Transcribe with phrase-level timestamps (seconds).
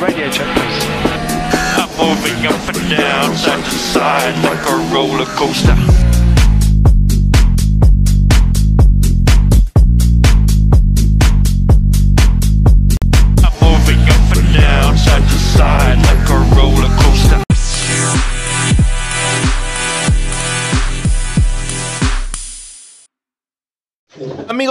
[0.00, 0.84] Radio checkers.
[1.76, 6.03] I'm moving up and down, side to side, like a roller coaster.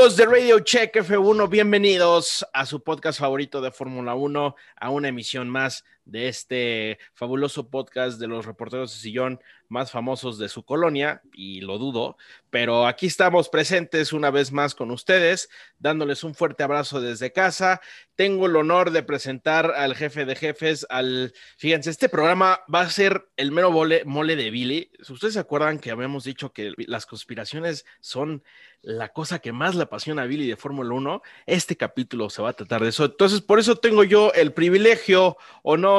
[0.03, 5.47] De Radio Check F1, bienvenidos a su podcast favorito de Fórmula 1, a una emisión
[5.47, 9.39] más de este fabuloso podcast de los reporteros de sillón
[9.69, 12.15] más famosos de su colonia, y lo dudo,
[12.51, 17.81] pero aquí estamos presentes una vez más con ustedes, dándoles un fuerte abrazo desde casa.
[18.15, 22.89] Tengo el honor de presentar al jefe de jefes, al, fíjense, este programa va a
[22.89, 24.91] ser el mero mole, mole de Billy.
[25.09, 28.43] Ustedes se acuerdan que habíamos dicho que las conspiraciones son
[28.83, 32.49] la cosa que más le apasiona a Billy de Fórmula 1, este capítulo se va
[32.49, 33.05] a tratar de eso.
[33.05, 35.92] Entonces, por eso tengo yo el privilegio, honor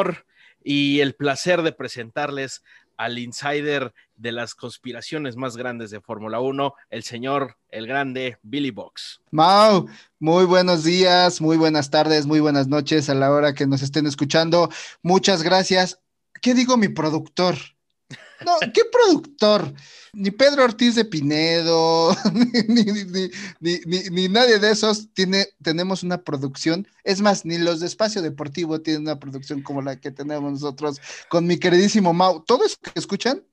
[0.62, 2.62] y el placer de presentarles
[2.96, 8.70] al insider de las conspiraciones más grandes de Fórmula 1, el señor, el grande Billy
[8.70, 9.20] Box.
[9.30, 13.82] Mau, muy buenos días, muy buenas tardes, muy buenas noches a la hora que nos
[13.82, 14.70] estén escuchando.
[15.02, 16.00] Muchas gracias.
[16.40, 17.56] ¿Qué digo mi productor?
[18.44, 19.72] No, ¿qué productor?
[20.12, 22.16] Ni Pedro Ortiz de Pinedo,
[22.68, 22.84] ni,
[23.60, 26.86] ni, ni, nadie de esos tiene, tenemos una producción.
[27.02, 31.00] Es más, ni los de Espacio Deportivo tienen una producción como la que tenemos nosotros
[31.28, 32.44] con mi queridísimo Mau.
[32.44, 33.44] Todo eso que escuchan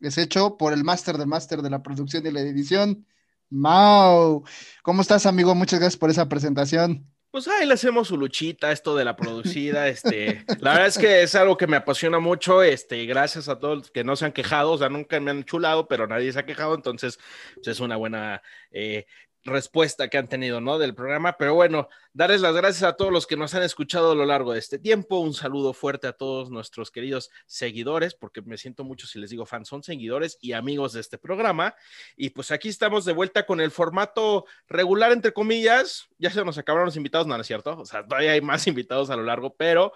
[0.00, 3.06] es hecho por el máster de máster de la producción y la edición,
[3.50, 4.44] Mau.
[4.82, 5.54] ¿Cómo estás, amigo?
[5.54, 9.88] Muchas gracias por esa presentación pues ahí le hacemos su luchita, esto de la producida,
[9.88, 13.90] este, la verdad es que es algo que me apasiona mucho, este, gracias a todos
[13.90, 16.46] que no se han quejado, o sea, nunca me han chulado, pero nadie se ha
[16.46, 17.18] quejado, entonces
[17.56, 18.40] pues es una buena
[18.70, 19.06] eh,
[19.44, 20.78] respuesta que han tenido, ¿no?
[20.78, 21.36] Del programa.
[21.36, 24.52] Pero bueno, darles las gracias a todos los que nos han escuchado a lo largo
[24.52, 25.18] de este tiempo.
[25.18, 29.46] Un saludo fuerte a todos nuestros queridos seguidores, porque me siento mucho si les digo
[29.46, 31.74] fans, son seguidores y amigos de este programa.
[32.16, 36.08] Y pues aquí estamos de vuelta con el formato regular, entre comillas.
[36.18, 37.78] Ya se nos acabaron los invitados, no, no es cierto.
[37.78, 39.92] O sea, todavía hay más invitados a lo largo, pero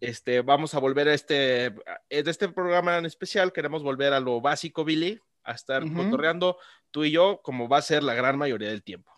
[0.00, 1.74] este, vamos a volver a este, de
[2.08, 3.52] este programa en especial.
[3.52, 6.56] Queremos volver a lo básico, Billy, a estar uh cotorreando
[6.90, 9.10] tú y yo, como va a ser la gran mayoría del tiempo.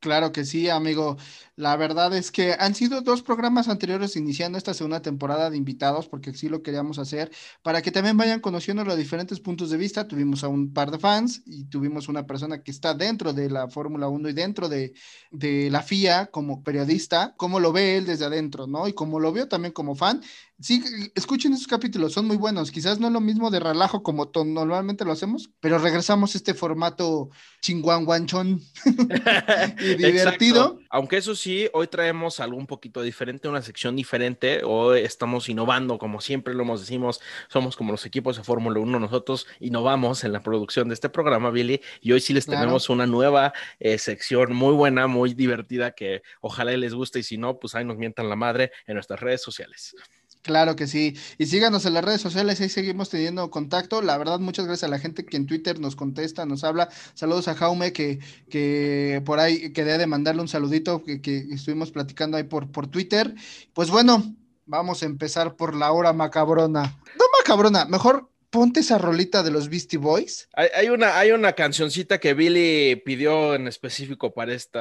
[0.00, 1.18] Claro que sí, amigo.
[1.56, 6.08] La verdad es que han sido dos programas anteriores iniciando esta segunda temporada de invitados,
[6.08, 7.30] porque sí lo queríamos hacer,
[7.62, 10.08] para que también vayan conociendo los diferentes puntos de vista.
[10.08, 13.68] Tuvimos a un par de fans y tuvimos una persona que está dentro de la
[13.68, 14.94] Fórmula 1 y dentro de,
[15.30, 18.88] de, la FIA como periodista, cómo lo ve él desde adentro, ¿no?
[18.88, 20.22] Y cómo lo vio también como fan.
[20.60, 20.82] Sí,
[21.14, 22.70] escuchen esos capítulos, son muy buenos.
[22.70, 26.52] Quizás no es lo mismo de relajo como normalmente lo hacemos, pero regresamos a este
[26.52, 27.30] formato
[27.62, 28.60] chinguanguanchón
[29.80, 30.64] y divertido.
[30.64, 30.78] Exacto.
[30.90, 34.60] Aunque eso sí, hoy traemos algo un poquito diferente, una sección diferente.
[34.62, 39.00] Hoy estamos innovando, como siempre lo hemos decimos, somos como los equipos de Fórmula 1,
[39.00, 42.60] nosotros innovamos en la producción de este programa, Billy, y hoy sí les claro.
[42.60, 47.38] tenemos una nueva eh, sección muy buena, muy divertida, que ojalá les guste y si
[47.38, 49.94] no, pues ahí nos mientan la madre en nuestras redes sociales.
[50.42, 51.16] Claro que sí.
[51.36, 54.00] Y síganos en las redes sociales, ahí seguimos teniendo contacto.
[54.00, 56.88] La verdad, muchas gracias a la gente que en Twitter nos contesta, nos habla.
[57.14, 61.90] Saludos a Jaume, que, que por ahí quería de mandarle un saludito, que, que estuvimos
[61.90, 63.34] platicando ahí por, por Twitter.
[63.74, 64.34] Pues bueno,
[64.64, 66.98] vamos a empezar por la hora macabrona.
[67.18, 70.48] No macabrona, mejor ponte esa rolita de los Beastie Boys.
[70.54, 74.80] Hay, hay, una, hay una cancioncita que Billy pidió en específico para este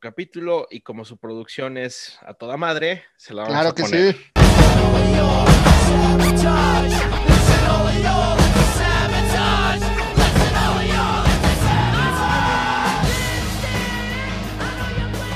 [0.00, 3.82] capítulo y como su producción es a toda madre, se la vamos claro a que
[3.82, 4.14] poner.
[4.14, 4.39] sí.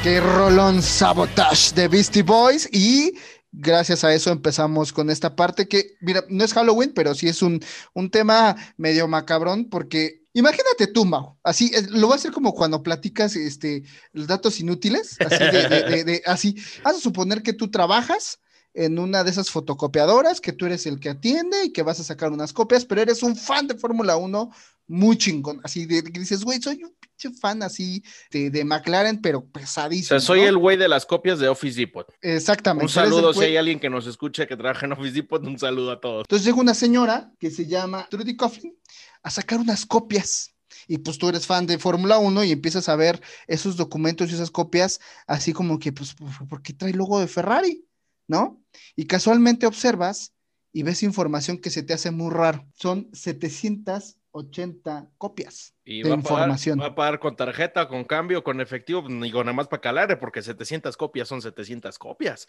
[0.05, 3.15] Qué rolón sabotage de Beastie Boys y
[3.51, 7.41] gracias a eso empezamos con esta parte que, mira, no es Halloween, pero sí es
[7.41, 7.59] un,
[7.95, 12.83] un tema medio macabrón porque imagínate tú, Mau, así, lo voy a hacer como cuando
[12.83, 17.71] platicas este, los datos inútiles, así, de, de, de, así, vas a suponer que tú
[17.71, 18.41] trabajas
[18.75, 22.05] en una de esas fotocopiadoras, que tú eres el que atiende y que vas a
[22.05, 24.51] sacar unas copias, pero eres un fan de Fórmula 1
[24.87, 29.21] muy chingón, así de que dices, güey, soy un pinche fan así de, de, McLaren,
[29.21, 30.17] pero pesadísimo.
[30.17, 30.49] O sea, soy ¿no?
[30.49, 32.07] el güey de las copias de Office Depot.
[32.21, 32.85] Exactamente.
[32.85, 35.93] Un saludo si hay alguien que nos escuche que trabaja en Office Depot, un saludo
[35.93, 36.25] a todos.
[36.25, 38.77] Entonces llega una señora que se llama Trudy Coughlin
[39.23, 40.55] a sacar unas copias
[40.87, 44.35] y pues tú eres fan de Fórmula 1 y empiezas a ver esos documentos y
[44.35, 46.15] esas copias así como que, pues,
[46.49, 47.87] ¿por qué trae logo de Ferrari?
[48.27, 48.63] ¿No?
[48.97, 50.33] Y casualmente observas
[50.73, 52.67] y ves información que se te hace muy raro.
[52.75, 56.81] Son 700 80 copias Y de va a, pagar, información.
[56.81, 60.19] va a pagar con tarjeta, con cambio, con efectivo, pues, con nada más para calar,
[60.19, 62.49] porque 700 copias son 700 copias.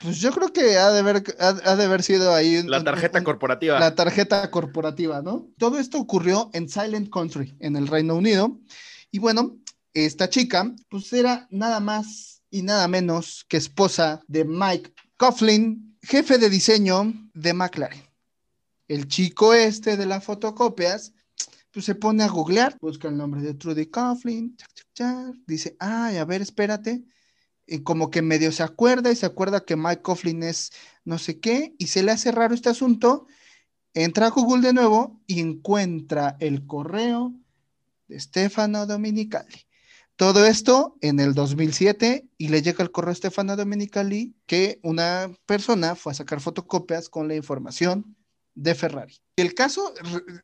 [0.00, 2.84] Pues yo creo que ha de haber, ha, ha de haber sido ahí La un-
[2.84, 3.78] tarjeta un- corporativa.
[3.78, 5.46] la tarjeta corporativa, ¿no?
[5.58, 8.58] Todo esto ocurrió en Silent Country, en el Reino Unido.
[9.10, 9.58] Y bueno,
[9.92, 16.38] esta chica, pues era nada más y nada menos que esposa de Mike Coughlin, jefe
[16.38, 18.02] de diseño de McLaren.
[18.88, 21.14] El chico este de las fotocopias,
[21.70, 24.56] pues se pone a googlear, busca el nombre de Trudy Coughlin,
[25.46, 27.04] dice, ay, a ver, espérate.
[27.66, 30.70] Y como que medio se acuerda y se acuerda que Mike Coughlin es
[31.04, 33.26] no sé qué, y se le hace raro este asunto
[33.96, 37.32] entra a Google de nuevo y encuentra el correo
[38.08, 39.66] de Stefano Dominicali.
[40.16, 45.30] Todo esto en el 2007 y le llega el correo a Stefano Dominicali que una
[45.44, 48.16] persona fue a sacar fotocopias con la información
[48.54, 49.14] de Ferrari.
[49.36, 49.92] El caso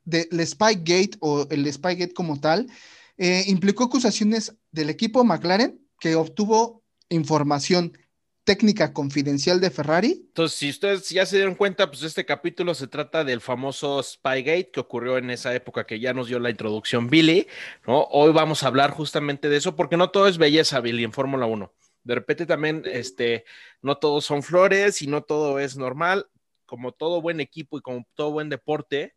[0.05, 2.71] del Spygate o el Spygate como tal
[3.17, 7.97] eh, implicó acusaciones del equipo McLaren que obtuvo información
[8.45, 12.87] técnica confidencial de Ferrari Entonces, si ustedes ya se dieron cuenta, pues este capítulo se
[12.87, 17.09] trata del famoso Spygate que ocurrió en esa época que ya nos dio la introducción
[17.09, 17.47] Billy,
[17.87, 18.03] ¿no?
[18.11, 21.47] Hoy vamos a hablar justamente de eso, porque no todo es belleza, Billy, en Fórmula
[21.47, 21.73] 1.
[22.05, 23.45] De repente también, este,
[23.81, 26.27] no todos son flores y no todo es normal.
[26.67, 29.15] Como todo buen equipo y como todo buen deporte,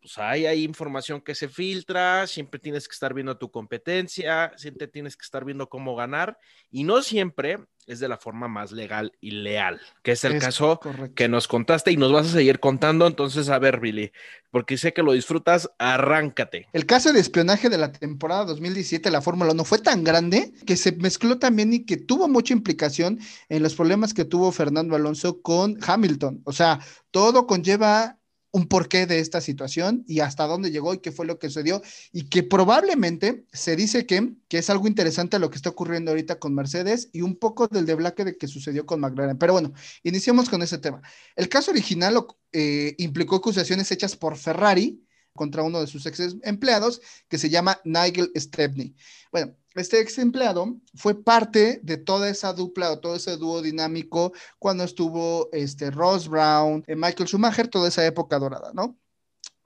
[0.00, 4.88] pues hay, hay información que se filtra, siempre tienes que estar viendo tu competencia, siempre
[4.88, 6.38] tienes que estar viendo cómo ganar,
[6.70, 10.44] y no siempre es de la forma más legal y leal, que es el Es
[10.44, 11.14] caso correcto.
[11.14, 13.06] que nos contaste y nos vas a seguir contando.
[13.06, 14.12] Entonces, a ver, Billy,
[14.50, 16.68] porque sé que lo disfrutas, arráncate.
[16.72, 20.52] El caso de espionaje de la temporada 2017 de la Fórmula 1 fue tan grande
[20.66, 23.18] que se mezcló también y que tuvo mucha implicación
[23.48, 26.42] en los problemas que tuvo Fernando Alonso con Hamilton.
[26.44, 26.78] O sea,
[27.10, 28.19] todo conlleva
[28.52, 31.82] un porqué de esta situación y hasta dónde llegó y qué fue lo que sucedió
[32.12, 36.38] y que probablemente se dice que, que es algo interesante lo que está ocurriendo ahorita
[36.38, 39.38] con Mercedes y un poco del deblaque de que sucedió con McLaren.
[39.38, 41.00] Pero bueno, iniciemos con ese tema.
[41.36, 45.04] El caso original eh, implicó acusaciones hechas por Ferrari
[45.34, 48.94] contra uno de sus ex empleados que se llama Nigel Stepney.
[49.32, 54.32] Bueno, este ex empleado fue parte de toda esa dupla o todo ese dúo dinámico
[54.58, 58.99] cuando estuvo este Ross Brown, eh, Michael Schumacher, toda esa época dorada, ¿no?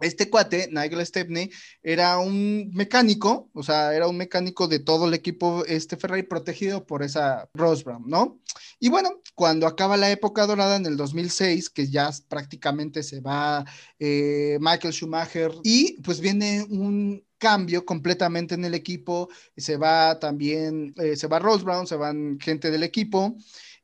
[0.00, 1.50] Este cuate, Nigel Stepney,
[1.82, 6.84] era un mecánico, o sea, era un mecánico de todo el equipo este Ferrari protegido
[6.84, 8.40] por esa Ross Brown, ¿no?
[8.80, 13.64] Y bueno, cuando acaba la época dorada en el 2006, que ya prácticamente se va
[13.98, 20.94] eh, Michael Schumacher y pues viene un cambio completamente en el equipo, se va también,
[20.96, 23.36] eh, se va Ross Brown, se van gente del equipo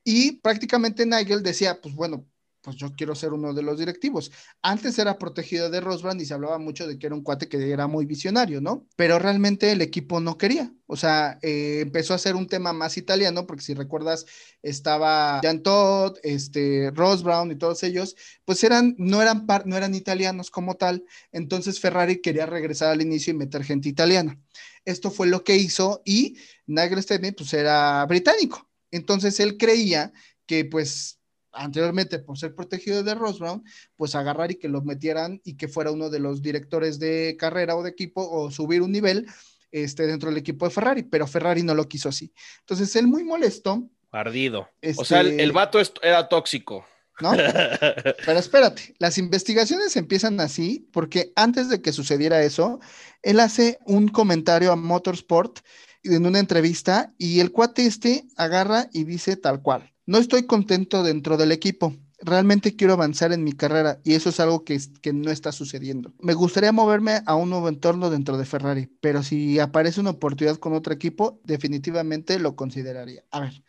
[0.03, 2.27] y prácticamente Nigel decía, pues bueno,
[2.63, 4.31] pues yo quiero ser uno de los directivos.
[4.63, 7.71] Antes era protegido de Rosbrand y se hablaba mucho de que era un cuate que
[7.71, 8.87] era muy visionario, ¿no?
[8.97, 10.73] Pero realmente el equipo no quería.
[10.87, 14.27] O sea, eh, empezó a ser un tema más italiano, porque si recuerdas,
[14.63, 19.95] estaba Jan Todd, este, Ross Brown y todos ellos, pues eran, no eran, no eran
[19.95, 21.05] italianos como tal.
[21.33, 24.39] Entonces Ferrari quería regresar al inicio y meter gente italiana.
[24.85, 26.37] Esto fue lo que hizo y
[26.67, 28.69] Nigel Stedney, pues era británico.
[28.91, 30.13] Entonces él creía
[30.47, 31.20] que pues
[31.53, 33.65] anteriormente por ser protegido de Ross Brown,
[33.97, 37.77] pues agarrar y que lo metieran y que fuera uno de los directores de carrera
[37.77, 39.27] o de equipo o subir un nivel
[39.73, 42.33] este, dentro del equipo de Ferrari, pero Ferrari no lo quiso así.
[42.61, 43.89] Entonces él muy molesto.
[44.11, 44.69] Ardido.
[44.81, 46.85] Este, o sea, el, el vato era tóxico.
[47.21, 47.33] ¿No?
[48.25, 52.81] Pero espérate, las investigaciones empiezan así porque antes de que sucediera eso,
[53.23, 55.59] él hace un comentario a Motorsport
[56.03, 59.93] en una entrevista y el cuate este agarra y dice tal cual.
[60.11, 61.95] No estoy contento dentro del equipo.
[62.19, 66.13] Realmente quiero avanzar en mi carrera y eso es algo que, que, no está sucediendo.
[66.19, 70.57] Me gustaría moverme a un nuevo entorno dentro de Ferrari, pero si aparece una oportunidad
[70.57, 73.23] con otro equipo, definitivamente lo consideraría.
[73.31, 73.63] A ver,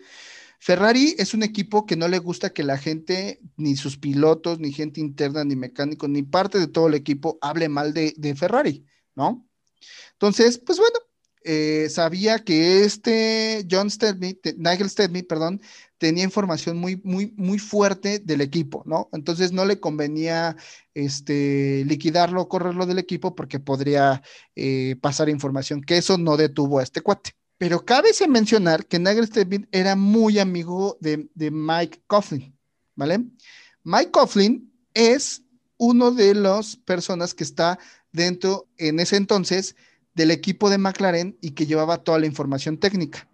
[0.57, 4.71] Ferrari es un equipo que no le gusta que la gente, ni sus pilotos, ni
[4.71, 8.83] gente interna, ni mecánicos, ni parte de todo el equipo hable mal de, Ferrari,
[9.13, 9.48] ¿no?
[10.13, 10.98] Entonces, pues bueno,
[11.43, 15.62] eh, sabía que este John Stedney, Nigel Stedney, perdón,
[16.01, 19.08] tenía información muy, muy, muy fuerte del equipo, ¿no?
[19.13, 20.58] Entonces no le convenía
[20.96, 24.24] este, liquidarlo, correrlo del equipo porque podría
[24.55, 27.34] eh, pasar información, que eso no detuvo a este cuate.
[27.60, 32.58] Pero cabe mencionar que Nigel Stedney era muy amigo de, de Mike Coughlin,
[32.96, 33.24] ¿vale?
[33.84, 35.43] Mike Coughlin es
[35.77, 37.77] uno de las personas que está
[38.12, 39.75] dentro, en ese entonces,
[40.15, 43.27] del equipo de McLaren y que llevaba toda la información técnica.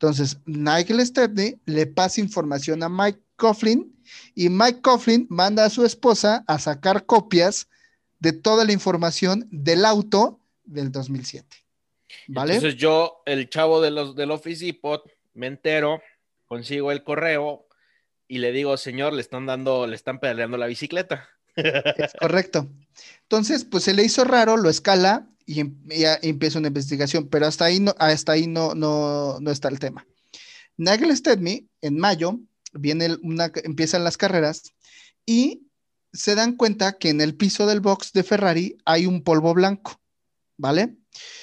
[0.00, 3.92] Entonces, Nigel Stepney le pasa información a Mike Coughlin
[4.36, 7.68] y Mike Coughlin manda a su esposa a sacar copias
[8.20, 11.48] de toda la información del auto del 2007.
[12.28, 12.54] ¿Vale?
[12.54, 15.02] Entonces yo, el chavo de los, del Office Depot,
[15.34, 16.00] me entero,
[16.46, 17.66] consigo el correo
[18.28, 21.28] y le digo, señor, le están dando, le están pedaleando la bicicleta.
[21.96, 22.68] Es correcto.
[23.22, 27.28] Entonces, pues se le hizo raro, lo escala y, em- y a- empieza una investigación,
[27.28, 30.06] pero hasta ahí no, hasta ahí no, no, no está el tema.
[30.76, 32.38] Nigel Stedme, en mayo,
[32.72, 34.62] viene el- una, empiezan las carreras
[35.26, 35.66] y
[36.12, 40.00] se dan cuenta que en el piso del box de Ferrari hay un polvo blanco,
[40.56, 40.96] ¿vale?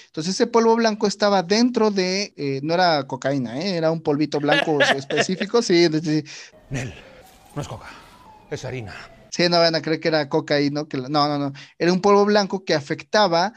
[0.08, 3.76] Entonces ese polvo blanco estaba dentro de, eh, no era cocaína, ¿eh?
[3.76, 6.24] era un polvito blanco específico, sí, sí, sí.
[6.70, 6.94] Nel,
[7.56, 7.90] no es coca,
[8.50, 8.94] es harina.
[9.36, 12.24] Sí, no van a creer que era cocaína, que no, no, no, era un polvo
[12.24, 13.52] blanco que afectaba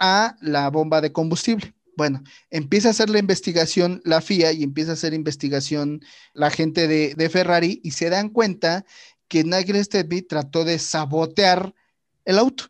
[0.00, 1.72] a la bomba de combustible.
[1.96, 2.20] Bueno,
[2.50, 6.00] empieza a hacer la investigación la FIA y empieza a hacer investigación
[6.34, 8.84] la gente de, Ferrari y se dan cuenta
[9.28, 11.76] que Nigel Stedby trató de sabotear
[12.24, 12.64] el auto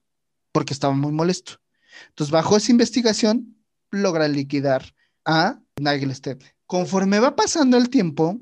[0.53, 1.63] porque estaba muy molesto.
[2.11, 3.57] Entonces, bajo esa investigación,
[3.91, 6.45] logra liquidar a Nigel Stedby.
[6.67, 8.39] Conforme va pasando el tiempo,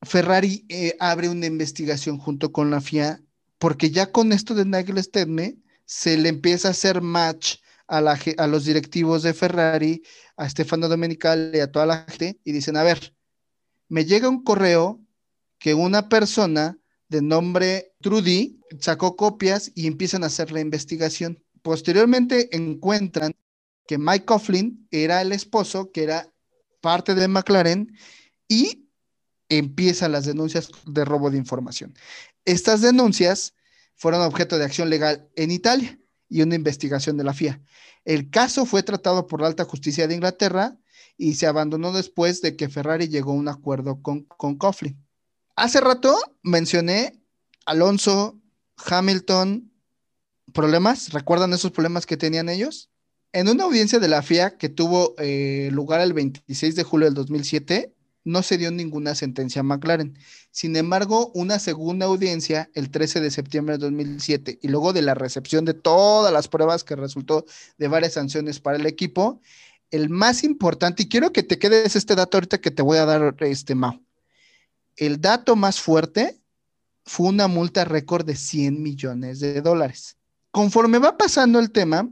[0.00, 3.20] Ferrari eh, abre una investigación junto con la FIA
[3.62, 8.00] porque ya con esto de Nigel Stedme se le empieza a hacer match a,
[8.48, 10.02] los directivos de Ferrari,
[10.36, 13.14] a Stefano Domenicali a toda la gente y dicen, a ver,
[13.88, 15.00] me llega un correo
[15.60, 16.76] que una persona
[17.06, 21.40] de nombre Trudy sacó copias y empiezan a hacer la investigación.
[21.62, 23.32] Posteriormente encuentran
[23.86, 26.32] que Mike Coughlin era el esposo, que era
[26.80, 27.96] parte de McLaren,
[28.48, 28.81] y
[29.58, 31.94] empiezan las denuncias de robo de información.
[32.44, 33.54] Estas denuncias
[33.94, 37.60] fueron objeto de acción legal en Italia y una investigación de la FIA.
[38.04, 40.76] El caso fue tratado por la alta justicia de Inglaterra
[41.16, 44.98] y se abandonó después de que Ferrari llegó a un acuerdo con, con Coughlin.
[45.54, 47.22] Hace rato mencioné
[47.66, 48.40] Alonso,
[48.76, 49.70] Hamilton,
[50.52, 51.12] problemas.
[51.12, 52.90] ¿Recuerdan esos problemas que tenían ellos?
[53.32, 57.14] En una audiencia de la FIA que tuvo eh, lugar el 26 de julio del
[57.14, 57.91] 2007,
[58.24, 60.16] no se dio ninguna sentencia a McLaren.
[60.50, 65.14] Sin embargo, una segunda audiencia el 13 de septiembre de 2007 y luego de la
[65.14, 67.44] recepción de todas las pruebas que resultó
[67.78, 69.40] de varias sanciones para el equipo,
[69.90, 73.04] el más importante, y quiero que te quedes este dato ahorita que te voy a
[73.04, 74.00] dar, este Mau.
[74.96, 76.38] El dato más fuerte
[77.04, 80.16] fue una multa récord de 100 millones de dólares.
[80.50, 82.08] Conforme va pasando el tema,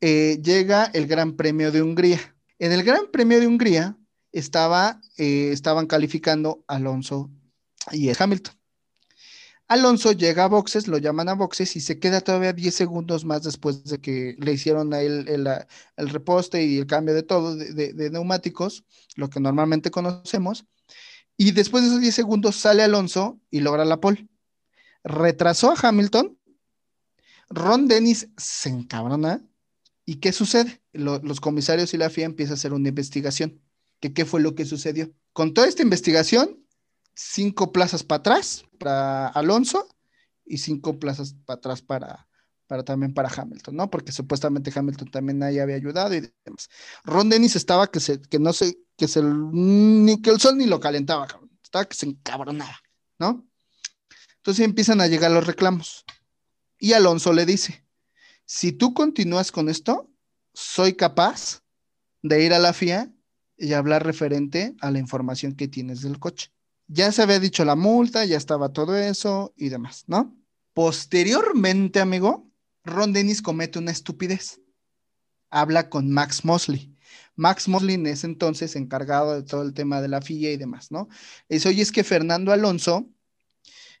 [0.00, 2.20] eh, llega el Gran Premio de Hungría.
[2.58, 3.96] En el Gran Premio de Hungría
[4.32, 7.30] estaba, eh, estaban calificando Alonso
[7.92, 8.54] y Hamilton.
[9.68, 13.42] Alonso llega a boxes, lo llaman a boxes y se queda todavía 10 segundos más
[13.42, 15.48] después de que le hicieron el, el,
[15.96, 18.84] el reposte y el cambio de todo, de, neumáticos,
[19.16, 20.66] lo que normalmente conocemos.
[21.36, 24.28] Y después de esos 10 segundos sale Alonso y logra la pole.
[25.02, 26.38] Retrasó a Hamilton.
[27.48, 29.44] Ron Dennis se encabrona.
[30.04, 30.80] ¿Y qué sucede?
[30.92, 33.60] Lo, los comisarios y la FIA empiezan a hacer una investigación.
[34.00, 35.10] ¿Qué, ¿Qué fue lo que sucedió?
[35.32, 36.66] Con toda esta investigación,
[37.14, 39.88] cinco plazas para atrás para Alonso
[40.44, 42.28] y cinco plazas para atrás para,
[42.66, 43.90] para también para Hamilton, ¿no?
[43.90, 46.68] Porque supuestamente Hamilton también ahí había ayudado y demás.
[47.04, 50.66] Ron Dennis estaba que se, que no sé, que se, ni que el sol ni
[50.66, 51.26] lo calentaba,
[51.62, 52.78] estaba que se encabronaba,
[53.18, 53.48] ¿no?
[54.36, 56.04] Entonces empiezan a llegar los reclamos.
[56.78, 57.84] Y Alonso le dice,
[58.44, 60.10] si tú continúas con esto,
[60.52, 61.62] soy capaz
[62.22, 63.12] de ir a la FIA
[63.56, 66.50] y hablar referente a la información que tienes del coche.
[66.88, 70.36] Ya se había dicho la multa, ya estaba todo eso y demás, ¿no?
[70.72, 72.50] Posteriormente, amigo,
[72.84, 74.60] Ron Dennis comete una estupidez.
[75.50, 76.94] Habla con Max Mosley.
[77.34, 81.08] Max Mosley en entonces encargado de todo el tema de la FIA y demás, ¿no?
[81.48, 83.08] Dice, oye, es que Fernando Alonso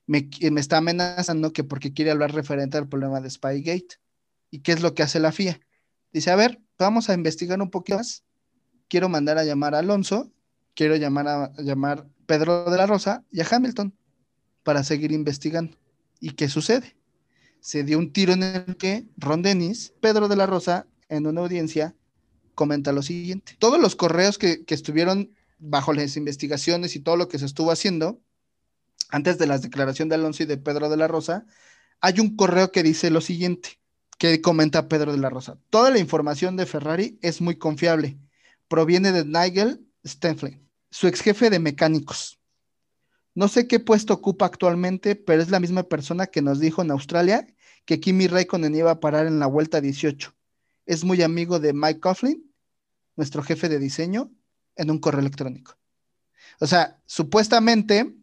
[0.06, 3.98] me, me está amenazando que porque quiere hablar referente al problema de Spygate.
[4.50, 5.60] ¿Y qué es lo que hace la FIA?
[6.12, 8.25] Dice, a ver, vamos a investigar un poquito más.
[8.88, 10.30] Quiero mandar a llamar a Alonso,
[10.74, 13.94] quiero llamar a, a llamar Pedro de la Rosa y a Hamilton
[14.62, 15.76] para seguir investigando.
[16.20, 16.96] ¿Y qué sucede?
[17.60, 21.40] Se dio un tiro en el que Ron Dennis, Pedro de la Rosa, en una
[21.40, 21.94] audiencia,
[22.54, 23.56] comenta lo siguiente.
[23.58, 27.70] Todos los correos que, que estuvieron bajo las investigaciones y todo lo que se estuvo
[27.70, 28.20] haciendo,
[29.10, 31.46] antes de la declaración de Alonso y de Pedro de la Rosa,
[32.00, 33.80] hay un correo que dice lo siguiente,
[34.18, 35.58] que comenta Pedro de la Rosa.
[35.70, 38.18] Toda la información de Ferrari es muy confiable.
[38.68, 42.40] Proviene de Nigel Stenflin, su ex jefe de mecánicos.
[43.34, 46.90] No sé qué puesto ocupa actualmente, pero es la misma persona que nos dijo en
[46.90, 47.46] Australia
[47.84, 50.34] que Kimi Raikkonen iba a parar en la vuelta 18.
[50.86, 52.50] Es muy amigo de Mike Coughlin,
[53.14, 54.30] nuestro jefe de diseño,
[54.74, 55.76] en un correo electrónico.
[56.60, 58.14] O sea, supuestamente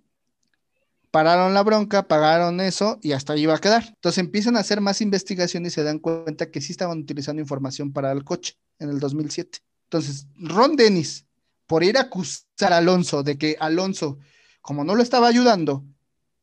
[1.12, 3.84] pararon la bronca, pagaron eso y hasta ahí iba a quedar.
[3.88, 7.94] Entonces empiezan a hacer más investigación y se dan cuenta que sí estaban utilizando información
[7.94, 9.60] para el coche en el 2007.
[9.94, 11.28] Entonces, Ron Dennis,
[11.68, 14.18] por ir a acusar a Alonso de que Alonso,
[14.60, 15.86] como no lo estaba ayudando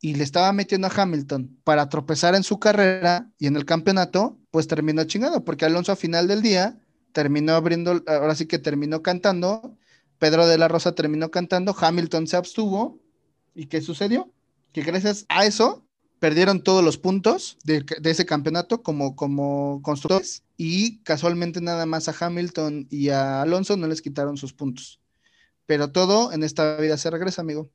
[0.01, 4.39] y le estaba metiendo a Hamilton para tropezar en su carrera y en el campeonato,
[4.53, 6.79] pues terminó chingado, porque Alonso a final del día
[7.11, 9.77] terminó abriendo, ahora sí que terminó cantando,
[10.21, 13.01] Pedro de la Rosa terminó cantando, Hamilton se abstuvo,
[13.53, 14.33] ¿y qué sucedió?
[14.73, 15.85] que gracias a eso
[16.21, 22.15] perdieron todos los puntos de, ese campeonato como, como constructores y casualmente nada más a
[22.27, 25.01] Hamilton y a Alonso no les quitaron sus puntos.
[25.67, 27.71] Pero todo en esta vida se regresa, amigo.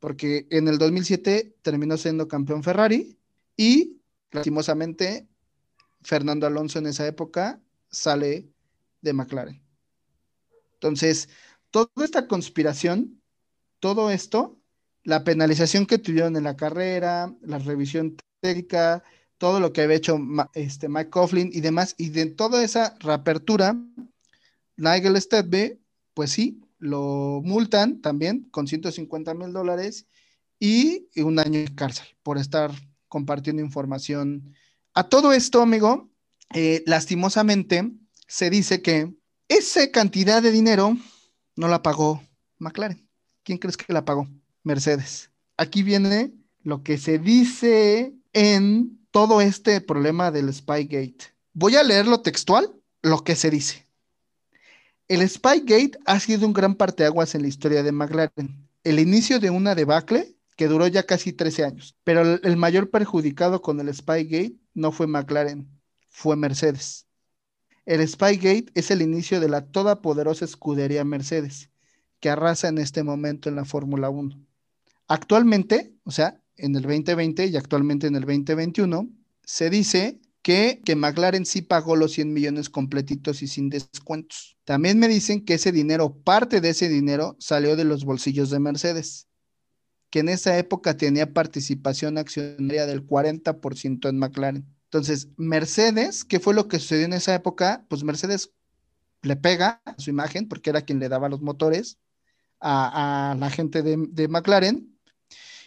[0.00, 3.18] Porque en el 2007 terminó siendo campeón Ferrari
[3.56, 5.28] y lastimosamente
[6.02, 8.48] Fernando Alonso en esa época sale
[9.02, 9.62] de McLaren.
[10.74, 11.28] Entonces,
[11.70, 13.20] toda esta conspiración,
[13.80, 14.58] todo esto
[15.06, 19.04] la penalización que tuvieron en la carrera, la revisión técnica,
[19.38, 20.18] todo lo que había hecho
[20.52, 23.80] este, Mike Coughlin y demás, y de toda esa reapertura,
[24.76, 25.78] Nigel Stedbe,
[26.12, 30.06] pues sí, lo multan también con 150 mil dólares
[30.58, 32.72] y un año de cárcel por estar
[33.06, 34.56] compartiendo información.
[34.92, 36.10] A todo esto, amigo,
[36.52, 37.92] eh, lastimosamente
[38.26, 39.14] se dice que
[39.46, 40.96] esa cantidad de dinero
[41.54, 42.24] no la pagó
[42.58, 43.08] McLaren.
[43.44, 44.26] ¿Quién crees que la pagó?
[44.66, 45.30] Mercedes.
[45.56, 51.18] Aquí viene lo que se dice en todo este problema del Spygate.
[51.54, 53.86] Voy a leer lo textual, lo que se dice.
[55.08, 58.68] El Spygate ha sido un gran parteaguas en la historia de McLaren.
[58.82, 61.96] El inicio de una debacle que duró ya casi 13 años.
[62.02, 65.68] Pero el mayor perjudicado con el Spygate no fue McLaren,
[66.08, 67.06] fue Mercedes.
[67.84, 71.70] El Spygate es el inicio de la todopoderosa escudería Mercedes,
[72.18, 74.36] que arrasa en este momento en la Fórmula 1.
[75.08, 79.08] Actualmente, o sea, en el 2020 y actualmente en el 2021,
[79.44, 84.56] se dice que, que McLaren sí pagó los 100 millones completitos y sin descuentos.
[84.64, 88.60] También me dicen que ese dinero, parte de ese dinero, salió de los bolsillos de
[88.60, 89.28] Mercedes,
[90.10, 94.66] que en esa época tenía participación accionaria del 40% en McLaren.
[94.84, 97.84] Entonces, Mercedes, ¿qué fue lo que sucedió en esa época?
[97.88, 98.52] Pues Mercedes
[99.22, 101.98] le pega a su imagen, porque era quien le daba los motores
[102.60, 104.95] a, la gente de, de McLaren,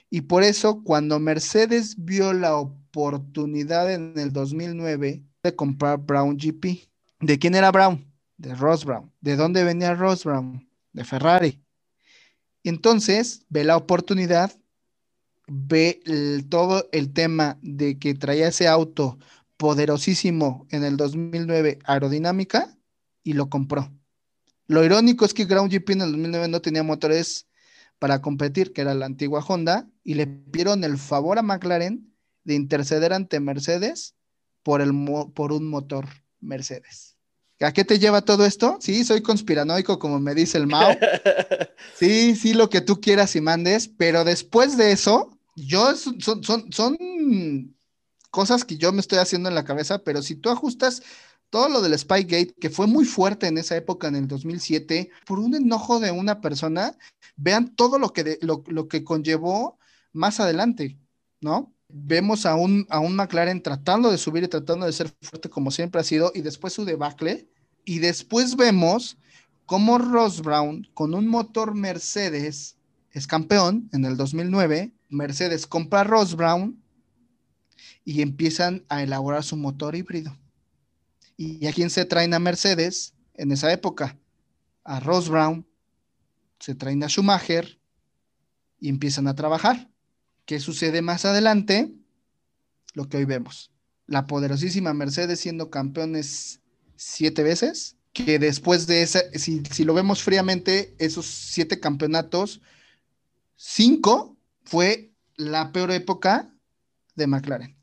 [0.09, 6.89] y por eso cuando Mercedes vio la oportunidad en el 2009 de comprar Brown GP,
[7.19, 8.05] ¿de quién era Brown?
[8.37, 9.11] De Ross Brown.
[9.21, 10.67] ¿De dónde venía Ross Brown?
[10.93, 11.61] De Ferrari.
[12.63, 14.51] Entonces ve la oportunidad,
[15.47, 16.01] ve
[16.49, 19.19] todo el tema de que traía ese auto
[19.57, 22.77] poderosísimo en el 2009 aerodinámica
[23.23, 23.91] y lo compró.
[24.67, 27.48] Lo irónico es que Ground GP en el 2009 no tenía motores
[27.99, 32.13] para competir, que era la antigua Honda, y le pidieron el favor a McLaren
[32.45, 34.15] de interceder ante Mercedes
[34.63, 34.91] por, el
[35.35, 36.07] por un motor
[36.39, 37.17] Mercedes.
[37.61, 38.77] ¿A qué te lleva todo esto?
[38.79, 40.95] Sí, soy conspiranoico, como me dice el Mao.
[41.95, 46.71] Sí, sí, lo que tú quieras y mandes, pero después de eso, yo son, son,
[46.71, 46.97] son
[48.31, 51.01] cosas que yo me estoy haciendo en la cabeza, pero si tú ajustas
[51.49, 55.39] todo lo del Spygate, que fue muy fuerte en esa época, en el 2007, por
[55.39, 56.97] un enojo de una persona,
[57.35, 59.79] vean todo lo que, lo, que conllevó
[60.13, 60.97] más adelante,
[61.41, 61.73] ¿no?
[61.87, 65.71] Vemos a un, a un McLaren tratando de subir y tratando de ser fuerte como
[65.71, 67.49] siempre ha sido, y después su debacle,
[67.83, 69.17] y después vemos
[69.65, 72.77] cómo Ross Brown, con un motor Mercedes,
[73.11, 76.79] es campeón en el 2009, Mercedes compra a Ross Brown
[78.05, 80.37] y empiezan a elaborar su motor híbrido
[81.41, 84.19] ¿Y a quién se traen a Mercedes en esa época?
[84.83, 85.65] A Ross Brown,
[86.59, 87.79] se traen a Schumacher
[88.77, 89.89] y empiezan a trabajar.
[90.43, 91.93] ¿Qué sucede más adelante?
[92.93, 93.71] Lo que hoy vemos.
[94.05, 96.59] La poderosísima Mercedes siendo campeones
[96.97, 102.59] siete veces, que después de esa, si, si lo vemos fríamente, esos siete campeonatos,
[103.55, 106.53] cinco fue la peor época
[107.15, 107.78] de McLaren.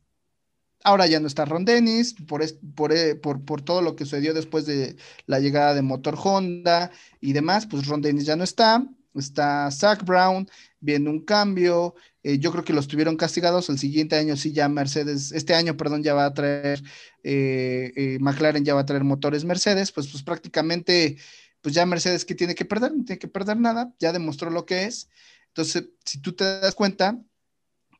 [0.87, 4.67] Ahora ya no está Ron Dennis por, eh, por, por, todo lo que sucedió después
[4.67, 4.97] de
[5.27, 10.05] la llegada de Motor Honda y demás, pues Ron Dennis ya no está, está Zach
[10.05, 14.53] Brown, viene un cambio, eh, yo creo que los tuvieron castigados, el siguiente año sí
[14.53, 16.81] ya Mercedes, este año, perdón, ya va a traer,
[17.25, 21.17] eh, McLaren ya va a traer motores Mercedes, pues, pues prácticamente,
[21.63, 24.65] pues ya Mercedes que tiene que perder, no tiene que perder nada, ya demostró lo
[24.65, 25.09] que es.
[25.49, 27.19] Entonces, si tú te das cuenta,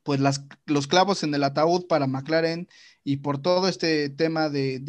[0.07, 0.21] pues
[0.67, 2.69] los clavos en el ataúd para McLaren
[3.03, 4.81] y por todo este tema de,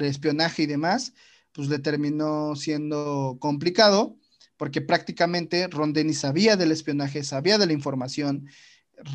[0.00, 1.12] espionaje y demás,
[1.52, 4.16] pues le terminó siendo complicado
[4.56, 8.46] porque prácticamente Ron sabía del espionaje, sabía de la información,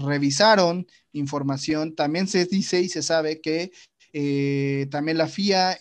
[0.06, 1.96] revisaron información.
[1.96, 3.72] También se dice y se sabe que
[4.14, 5.78] eh, también la FIA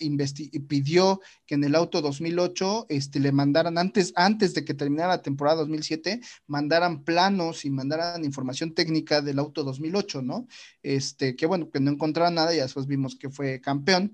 [0.67, 5.21] pidió que en el auto 2008 este, le mandaran, antes, antes de que terminara la
[5.21, 10.47] temporada 2007, mandaran planos y mandaran información técnica del auto 2008, ¿no?
[10.81, 14.13] Este, que bueno, que no encontraron nada y después vimos que fue campeón.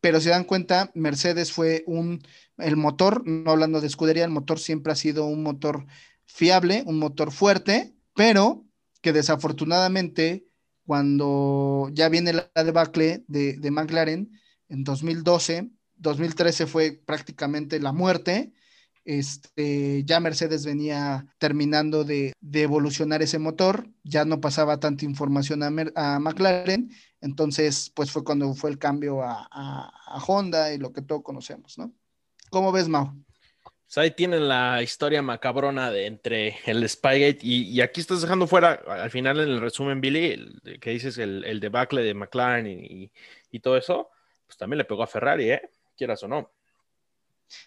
[0.00, 2.22] Pero se dan cuenta, Mercedes fue un,
[2.58, 5.86] el motor, no hablando de escudería, el motor siempre ha sido un motor
[6.24, 8.64] fiable, un motor fuerte, pero
[9.00, 10.47] que desafortunadamente
[10.88, 14.32] cuando ya viene la debacle de, de McLaren
[14.70, 18.54] en 2012, 2013 fue prácticamente la muerte.
[19.04, 26.18] Este, ya Mercedes venía terminando de, evolucionar ese motor, ya no pasaba tanta información a,
[26.20, 31.22] McLaren, entonces pues fue cuando fue el cambio a, a Honda y lo que todos
[31.22, 31.92] conocemos, ¿no?
[32.48, 33.12] ¿Cómo ves, Mau?
[33.88, 38.82] Pues ahí tienen la historia macabrona de entre el Spygate y, aquí estás dejando fuera,
[38.86, 43.10] al final en el resumen, Billy, que dices el, el debacle de McLaren y,
[43.60, 44.10] todo eso,
[44.46, 45.70] pues también le pegó a Ferrari, ¿eh?
[45.96, 46.52] Quieras o no.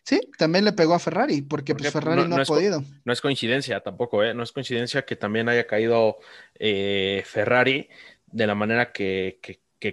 [0.03, 2.83] Sí, también le pegó a Ferrari, porque, pues Ferrari no, ha podido.
[3.03, 4.35] No es coincidencia tampoco, ¿eh?
[4.35, 6.19] No es coincidencia que también haya caído
[6.53, 7.89] eh, Ferrari
[8.27, 9.39] de la manera que,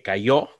[0.04, 0.50] cayó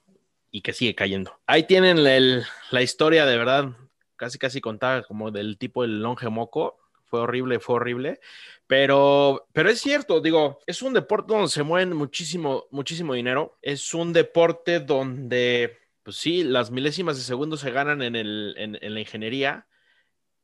[0.50, 1.38] y que sigue cayendo.
[1.46, 3.76] Ahí tienen la historia de verdad
[4.18, 6.76] casi casi contaba como del tipo del longe moco.
[7.04, 8.20] Fue horrible, fue horrible.
[8.66, 13.58] Pero, pero es cierto, digo, es un deporte donde se mueven muchísimo, muchísimo dinero.
[13.62, 18.94] Es un deporte donde, pues sí, las milésimas de segundo se ganan en, el, en,
[18.94, 19.66] la ingeniería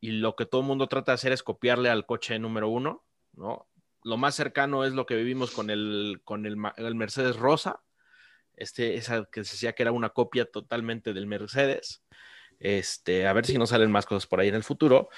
[0.01, 3.05] y lo que todo el mundo trata de hacer es copiarle al coche número uno,
[3.35, 3.69] ¿no?
[4.03, 7.83] Lo más cercano es lo que vivimos con el, con el, el Mercedes Rosa,
[8.57, 12.04] este, esa que se decía que era una copia totalmente del Mercedes.
[12.65, 15.11] Este, a ver si no salen más cosas por ahí en el futuro.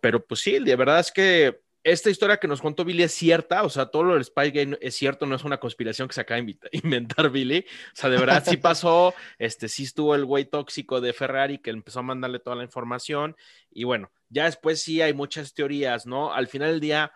[0.00, 3.64] Pero pues sí, de verdad es que esta historia que nos contó Billy es cierta,
[3.64, 6.40] o sea, todo lo del Spygate es cierto, no es una conspiración que se acaba
[6.40, 11.02] de inventar Billy, o sea, de verdad sí pasó, este, sí estuvo el güey tóxico
[11.02, 13.36] de Ferrari que empezó a mandarle toda la información
[13.70, 16.32] y bueno, ya después sí hay muchas teorías, ¿no?
[16.32, 17.12] Al final del día,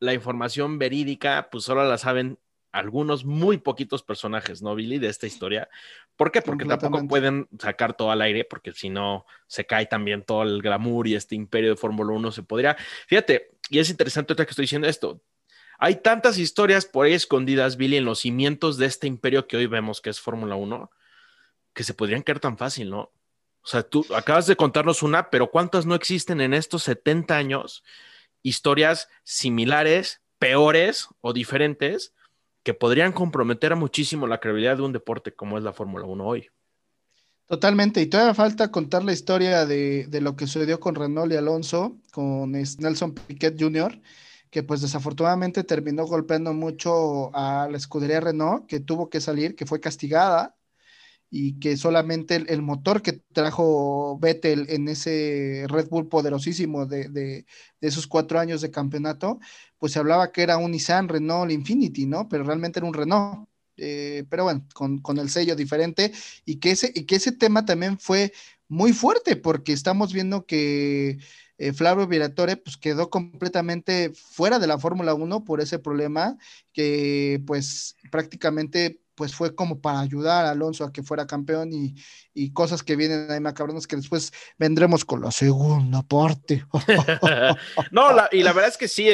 [0.00, 2.38] la información verídica, pues solo la saben
[2.74, 4.98] algunos muy poquitos personajes, ¿no, Billy?
[4.98, 5.68] De esta historia.
[6.16, 6.42] ¿Por qué?
[6.42, 10.60] Porque tampoco pueden sacar todo al aire, porque si no se cae también todo el
[10.60, 12.76] glamour y este imperio de Fórmula 1 se podría.
[13.06, 15.22] Fíjate, y es interesante otra que estoy diciendo esto.
[15.78, 19.66] Hay tantas historias por ahí escondidas, Billy, en los cimientos de este imperio que hoy
[19.66, 20.90] vemos que es Fórmula 1,
[21.74, 23.00] que se podrían caer tan fácil, ¿no?
[23.62, 27.84] O sea, tú acabas de contarnos una, pero ¿cuántas no existen en estos 70 años?
[28.42, 32.14] Historias similares, peores o diferentes
[32.64, 36.48] que podrían comprometer muchísimo la credibilidad de un deporte como es la Fórmula 1 hoy.
[37.46, 41.98] Totalmente, y todavía falta contar la historia de, lo que sucedió con Renault y Alonso,
[42.10, 44.00] con Nelson Piquet Jr.,
[44.50, 49.66] que pues desafortunadamente terminó golpeando mucho a la escudería Renault, que tuvo que salir, que
[49.66, 50.56] fue castigada
[51.36, 57.44] y que solamente el, motor que trajo Vettel en ese Red Bull poderosísimo de,
[57.80, 59.40] esos cuatro años de campeonato,
[59.76, 62.28] pues se hablaba que era un Nissan Renault Infinity, ¿no?
[62.28, 63.48] Pero realmente era un Renault.
[63.76, 66.12] Eh, pero bueno, con, el sello diferente
[66.44, 68.32] y que, ese, y que ese tema también fue
[68.68, 71.18] muy fuerte porque estamos viendo que
[71.58, 76.38] eh, Flavio Viratore pues quedó completamente fuera de la Fórmula 1 por ese problema
[76.72, 81.94] que pues prácticamente pues fue como para ayudar a Alonso a que fuera campeón y,
[82.52, 86.64] cosas que vienen ahí macabronas que después vendremos con la segunda parte.
[87.90, 89.08] no, y la verdad es que sí,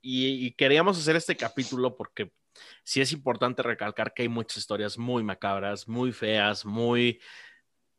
[0.00, 2.32] y, queríamos hacer este capítulo porque
[2.84, 7.20] sí es importante recalcar que hay muchas historias muy macabras, muy feas, muy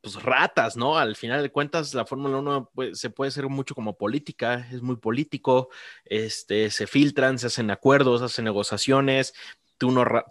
[0.04, 0.98] pues ratas, ¿no?
[0.98, 4.98] Al final de cuentas, la Fórmula 1 se puede hacer mucho como política, es muy
[4.98, 5.70] político,
[6.04, 9.34] este, se filtran, se hacen acuerdos, se hacen negociaciones,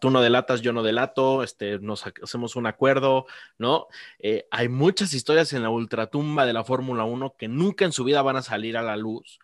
[0.01, 3.27] tú no, delatas, yo no delato, este, nos hacemos un acuerdo,
[3.59, 3.87] ¿no?
[4.19, 8.05] Eh, hay muchas historias en la ultratumba de la Fórmula 1 que nunca en su
[8.05, 9.38] vida van a salir a la luz,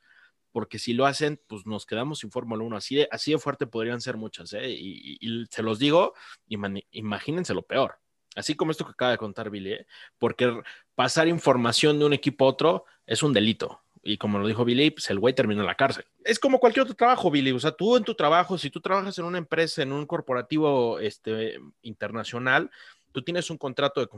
[0.50, 2.76] porque si lo hacen, pues nos quedamos sin Fórmula 1.
[2.76, 4.70] Así de, así de fuerte podrían ser muchas, ¿eh?
[4.70, 6.14] Y, se los digo,
[6.46, 7.98] imagínense lo peor.
[8.34, 9.86] Así como esto que acaba de contar Billy, ¿eh?
[10.16, 10.62] porque
[10.94, 14.90] pasar información de un equipo a otro es un delito y como lo dijo Billy,
[14.90, 16.04] pues el güey terminó en la cárcel.
[16.24, 17.52] Es como cualquier otro trabajo, Billy.
[17.52, 20.98] O sea, tú en tu trabajo, si tú trabajas en una empresa, en un corporativo
[20.98, 22.70] este, internacional,
[23.12, 24.08] tú tienes un contrato de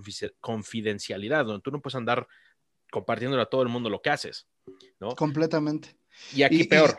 [0.40, 2.26] confidencialidad donde tú no puedes andar
[2.90, 4.46] compartiéndole a todo el mundo lo que haces,
[5.00, 5.14] ¿no?
[5.14, 5.96] Completamente.
[6.34, 6.98] Y aquí peor.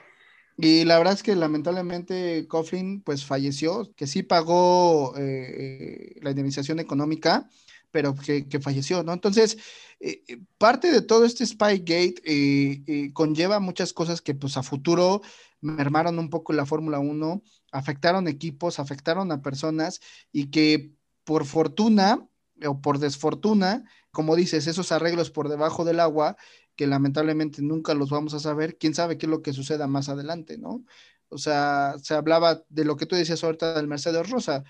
[0.58, 6.32] Y, la verdad es que lamentablemente Coughlin pues falleció, que sí pagó eh, eh, la
[6.32, 7.50] indemnización económica,
[7.92, 9.14] pero que, falleció, ¿no?
[9.14, 9.58] Entonces,
[10.00, 15.22] eh, eh, parte de todo este Spygate eh, conlleva muchas cosas que pues a futuro
[15.62, 20.02] mermaron un poco la Fórmula 1, afectaron equipos, afectaron a personas
[20.32, 20.92] y que
[21.24, 22.28] por fortuna
[22.66, 26.38] o por desfortuna, como dices, esos arreglos por debajo del agua,
[26.76, 30.10] que lamentablemente nunca los vamos a saber, quién sabe qué es lo que suceda más
[30.10, 30.84] adelante, ¿no?
[31.32, 34.64] O sea, se hablaba de lo que tú decías ahorita del Mercedes Rosa.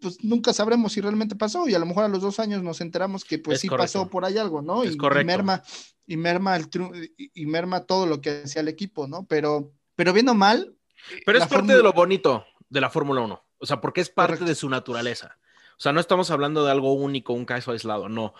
[0.00, 2.80] Pues nunca sabremos si realmente pasó y a lo mejor a los dos años nos
[2.80, 3.84] enteramos que pues Es sí correcto.
[4.00, 4.82] pasó por ahí algo, ¿no?
[4.82, 5.26] Es y, y correcto.
[5.26, 5.62] merma,
[6.06, 9.26] y merma el tru- y y merma todo lo que hacía el equipo, ¿no?
[9.26, 10.74] Pero, pero bien o mal.
[11.26, 13.44] Pero es parte Fórmula- de lo bonito de la Fórmula 1.
[13.58, 14.48] O sea, porque es parte Correcto.
[14.48, 15.38] de su naturaleza.
[15.78, 18.34] O sea, no estamos hablando de algo único, un caso aislado, no.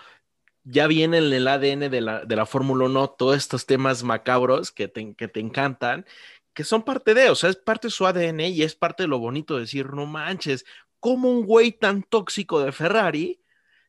[0.65, 4.73] Ya viene en el ADN de la, de la Fórmula 1 todos estos temas macabros
[4.73, 6.05] que te, que te encantan,
[6.61, 9.09] que son parte de, o sea, es parte de su ADN y es parte de
[9.09, 10.67] lo bonito de decir, no manches,
[10.99, 13.43] ¿cómo un güey tan tóxico de Ferrari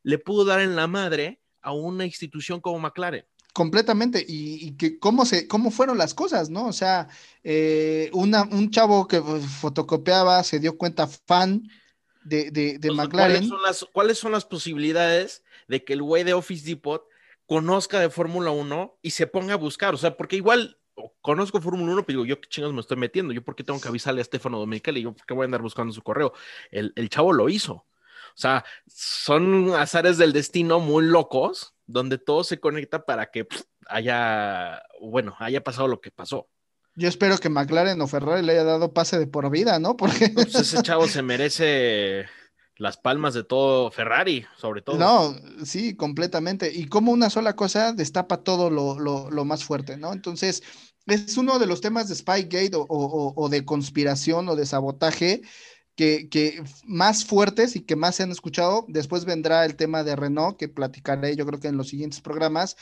[0.03, 3.25] le pudo dar en la madre a una institución como McLaren?
[3.51, 6.65] Completamente, y, y que cómo se, cómo fueron las cosas, ¿no?
[6.67, 7.09] O sea,
[7.43, 11.69] eh, una, un chavo que fotocopiaba se dio cuenta fan
[12.23, 13.33] de, de, de O sea, McLaren.
[13.33, 17.05] ¿cuáles, son las, ¿Cuáles son las posibilidades de que el güey de Office Depot
[17.45, 19.93] conozca de Fórmula 1 y se ponga a buscar?
[19.93, 20.77] O sea, porque igual
[21.21, 23.79] conozco Fórmula 1, pero digo, yo qué chingados me estoy metiendo, yo por qué tengo
[23.79, 26.33] que avisarle a Stefano Domenicali, yo por qué voy a andar buscando su correo.
[26.71, 27.73] El, el chavo lo hizo.
[27.73, 33.61] O sea, son azares del destino muy locos, donde todo se conecta para que pff,
[33.87, 36.47] haya, bueno, haya pasado lo que pasó.
[36.95, 39.95] Yo espero que McLaren o Ferrari le haya dado pase de por vida, ¿no?
[39.97, 42.25] Porque Pues ese chavo se merece
[42.81, 44.97] las palmas de todo Ferrari, sobre todo.
[44.97, 46.71] no, sí, completamente.
[46.73, 50.13] Y como una sola cosa destapa todo lo, lo, más fuerte, ¿no?
[50.13, 50.63] Entonces,
[51.05, 55.43] es uno de los temas de Spygate o, o, o de conspiración o de sabotaje
[55.95, 58.85] que, que, más fuertes y que más se han escuchado.
[58.87, 62.77] Después vendrá el tema de Renault, que platicaré yo creo que en los siguientes programas,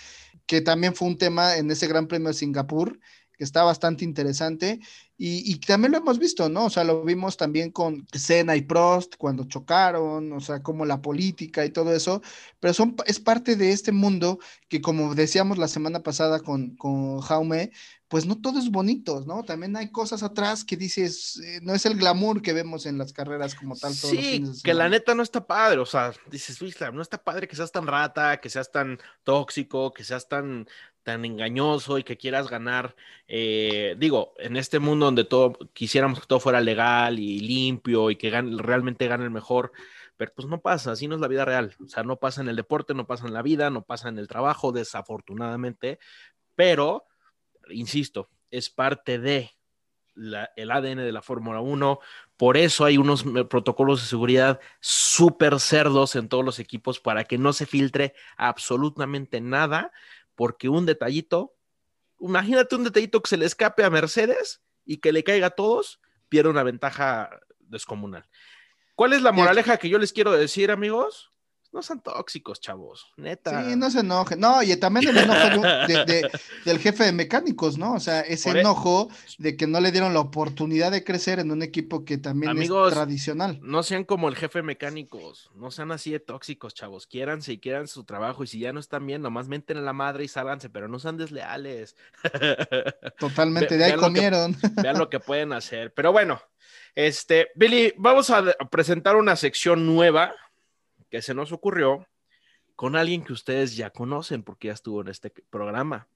[0.46, 2.98] que también fue un tema en ese Gran Premio de Singapur,
[3.40, 4.82] que está bastante interesante.
[5.18, 6.66] Y, y, también lo hemos visto, ¿no?
[6.66, 11.02] O sea, lo vimos también con Senna y Prost cuando chocaron, o sea, como la
[11.02, 12.22] política y todo eso,
[12.60, 17.22] pero son, es parte de este mundo que, como decíamos la semana pasada con, con
[17.22, 17.72] Jaume,
[18.10, 19.44] pues no todo es bonito, ¿no?
[19.44, 23.14] También hay cosas atrás que dices, eh, no es el glamour que vemos en las
[23.14, 23.96] carreras como tal.
[23.96, 27.04] Todos los Sí, de que la neta no está padre, o sea, dices, "Uy, no
[27.04, 30.68] está padre que seas tan rata, que seas tan tóxico, que seas tan,
[31.04, 32.96] tan engañoso y que quieras ganar.
[33.28, 38.16] eh, digo, en este mundo donde todo quisiéramos que todo fuera legal y limpio y
[38.16, 39.72] que realmente gane el mejor,
[40.18, 41.76] pero pues no pasa, así no es la vida real.
[41.84, 44.18] O sea, no pasa en el deporte, no pasa en la vida, no pasa en
[44.20, 46.00] el trabajo, desafortunadamente,
[46.56, 47.06] pero,
[47.70, 49.52] insisto, es parte de
[50.16, 52.00] la- el ADN de la Fórmula 1.
[52.36, 57.24] Por eso hay unos me- protocolos de seguridad súper cerdos en todos los equipos para
[57.24, 59.92] que no se filtre absolutamente nada,
[60.40, 61.54] porque un detallito,
[62.22, 66.00] imagínate un detallito que se le escape a Mercedes y que le caiga a todos,
[66.30, 68.24] pierde una ventaja descomunal.
[68.96, 71.34] ¿Cuál es la moraleja que yo les quiero decir, amigos?
[71.72, 73.64] No sean tóxicos, chavos, neta.
[73.70, 74.36] Sí, no se enoje.
[74.36, 76.32] No, y también el enojo de de-
[76.66, 77.94] del jefe de mecánicos, ¿no?
[77.94, 81.38] O sea, ese Por e- enojo de que no le dieron la oportunidad de crecer
[81.40, 83.60] en un equipo que también Amigos, es tradicional.
[83.62, 87.06] No sean como el jefe de mecánicos, no sean así de tóxicos, chavos.
[87.06, 88.44] Quiéranse y quieran su trabajo.
[88.44, 90.98] Y si ya no están bien, nomás menten a la madre y sálganse, pero no
[90.98, 91.96] sean desleales.
[93.20, 94.58] Totalmente, de ahí vean lo que- comieron.
[94.84, 95.94] Vean lo que pueden hacer.
[95.94, 96.42] Pero bueno,
[96.96, 100.34] este, Billy, vamos a presentar una sección nueva
[101.10, 102.08] que se nos ocurrió
[102.76, 106.08] con alguien que ustedes ya conocen porque ya estuvo en este programa.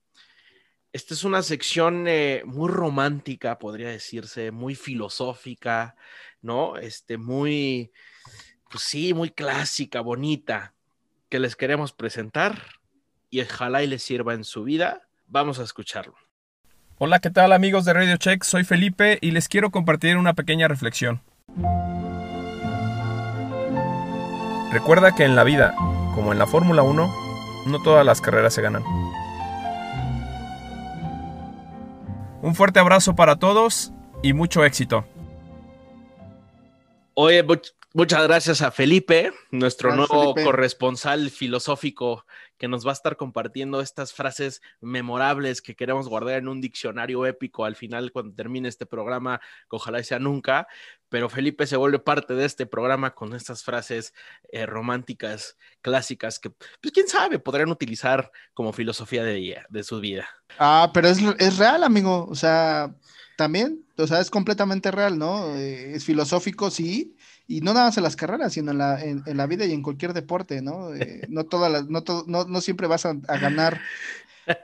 [0.94, 5.96] Esta es una sección eh, muy romántica, podría decirse, muy filosófica,
[6.42, 6.78] ¿no?
[6.78, 7.92] Este, muy,
[8.70, 10.74] pues sí, muy clásica, bonita,
[11.30, 12.62] que les queremos presentar
[13.32, 15.08] y ojalá y les sirva en su vida.
[15.28, 16.16] Vamos a escucharlo.
[17.00, 18.44] Hola, ¿qué tal amigos de Radio Check?
[18.44, 21.22] Soy Felipe y les quiero compartir una pequeña reflexión.
[24.74, 25.76] Recuerda que en la vida,
[26.16, 27.14] como en la Fórmula 1,
[27.68, 28.84] no todas las carreras se ganan.
[32.42, 33.92] Un fuerte abrazo para todos
[34.24, 35.06] y mucho éxito.
[37.14, 40.44] Oye, much- muchas gracias a Felipe, nuestro Gracias, nuevo Felipe.
[40.52, 42.26] corresponsal filosófico,
[42.64, 47.26] que nos va a estar compartiendo estas frases memorables que queremos guardar en un diccionario
[47.26, 50.66] épico al final cuando termine este programa, que ojalá sea nunca.
[51.10, 54.14] Pero Felipe se vuelve parte de este programa con estas frases
[54.50, 60.30] eh, románticas, clásicas, que, pues quién sabe, podrían utilizar como filosofía de, de su vida.
[60.58, 62.28] Ah, pero es, es real, amigo.
[62.30, 62.96] O sea,
[63.36, 65.54] también, o sea, es completamente real, ¿no?
[65.58, 69.24] Eh, es filosófico, sí, y no nada más en las carreras, sino en la, en,
[69.26, 70.94] en la vida y en cualquier deporte, ¿no?
[70.96, 73.80] Eh, no todas las, no, to- no, no siempre vas a, a ganar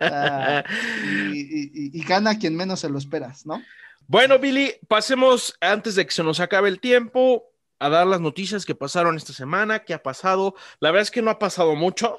[0.01, 0.63] ah,
[1.03, 1.07] y,
[1.39, 3.61] y- y- y gana quien menos se lo esperas, ¿no?
[4.07, 7.43] Bueno, Billy, pasemos antes de que se nos acabe el tiempo
[7.77, 10.55] a dar las noticias que pasaron esta semana, qué ha pasado.
[10.79, 12.17] La verdad es que no ha pasado mucho,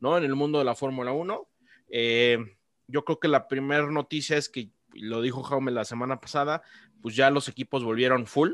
[0.00, 0.16] ¿no?
[0.16, 1.48] En el mundo de la Fórmula 1.
[1.90, 2.38] Eh,
[2.86, 6.62] yo creo que la primera noticia es que, lo dijo Jaume la semana pasada,
[7.02, 8.52] pues ya los equipos volvieron full.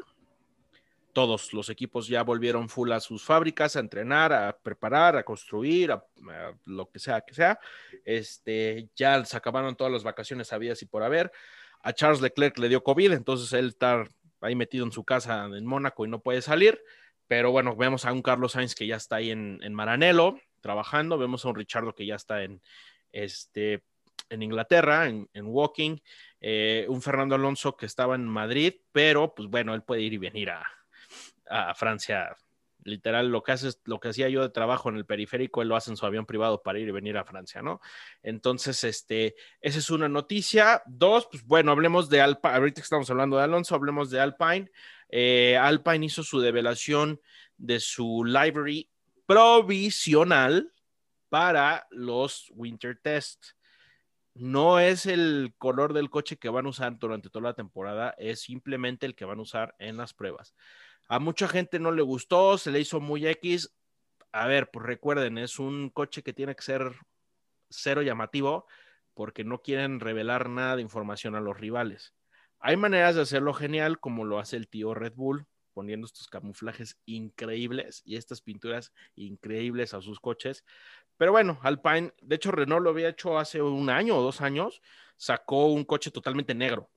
[1.13, 5.93] Todos los equipos ya volvieron full a sus fábricas, a entrenar, a preparar, a construir,
[5.93, 6.05] a,
[6.67, 7.59] lo que sea que sea.
[8.05, 11.33] Este, ya se acabaron todas las vacaciones habidas y por haber.
[11.83, 14.05] A Charles Leclerc le dio COVID, entonces él está
[14.41, 16.83] ahí metido en su casa en Mónaco y no puede salir.
[17.27, 21.17] Pero bueno, vemos a un Carlos Sainz que ya está ahí en, en Maranello trabajando.
[21.19, 22.61] Vemos a un Richardo que ya está en,
[23.13, 23.85] este,
[24.29, 25.99] en Inglaterra, en, en Walking.
[26.41, 30.19] Eh, un Fernando Alonso que estaba en Madrid, pero pues bueno, él puede ir y
[30.19, 30.67] venir a,
[31.51, 32.37] a Francia.
[32.83, 35.77] Literal, lo que hace, lo que hacía yo de trabajo en el periférico, él lo
[35.77, 37.81] hace en su avión privado para ir y venir a Francia, ¿no?
[38.23, 40.83] Entonces, este, esa es una noticia.
[40.87, 42.55] Dos, pues bueno, hablemos de Alpine.
[42.55, 44.71] Ahorita que estamos hablando de Alonso, hablemos de Alpine.
[45.11, 47.21] Eh, Alpine hizo su develación
[47.59, 48.89] de su library
[49.27, 50.73] provisional
[51.29, 53.53] para los Winter Test.
[54.35, 58.41] No es el color del coche que van a usar durante toda la temporada, es
[58.41, 60.55] simplemente el que van a usar en las pruebas.
[61.11, 63.75] A mucha gente no le gustó, se le hizo muy X.
[64.31, 66.93] A ver, pues recuerden, es un coche que tiene que ser
[67.69, 68.69] cero llamativo
[69.13, 72.15] porque no quieren revelar nada de información a los rivales.
[72.61, 76.97] Hay maneras de hacerlo genial, como lo hace el tío Red Bull, poniendo estos camuflajes
[77.07, 80.65] increíbles y estas pinturas increíbles a sus coches.
[81.17, 84.81] Pero bueno, Alpine, de hecho Renault lo había hecho hace un año o dos años,
[85.17, 86.89] sacó un coche totalmente negro.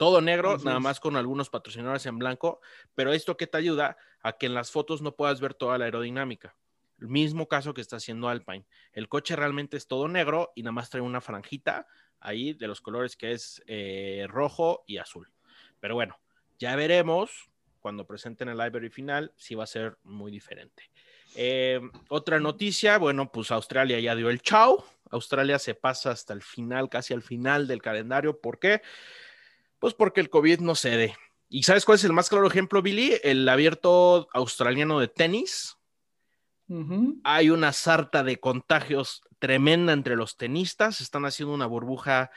[0.00, 0.82] Todo negro, Así nada es.
[0.82, 2.62] más con algunos patrocinadores en blanco,
[2.94, 5.84] pero esto que te ayuda a que en las fotos no puedas ver toda la
[5.84, 6.56] aerodinámica.
[6.98, 8.64] El mismo caso que está haciendo Alpine.
[8.94, 11.86] El coche realmente es todo negro y nada más trae una franjita
[12.18, 15.30] ahí de los colores que es eh, rojo y azul.
[15.80, 16.18] Pero bueno,
[16.58, 20.90] ya veremos cuando presenten el library final si va a ser muy diferente.
[21.36, 24.82] Eh, otra noticia, bueno, pues Australia ya dio el chao.
[25.10, 28.40] Australia se pasa hasta el final, casi al final del calendario.
[28.40, 28.80] ¿Por qué?
[29.80, 31.16] Pues porque el COVID no cede.
[31.48, 33.14] ¿Y sabes cuál es el más claro ejemplo, Billy?
[33.24, 35.76] El abierto australiano de tenis.
[37.24, 41.00] Hay una sarta de contagios tremenda entre los tenistas.
[41.00, 42.30] Están haciendo una burbuja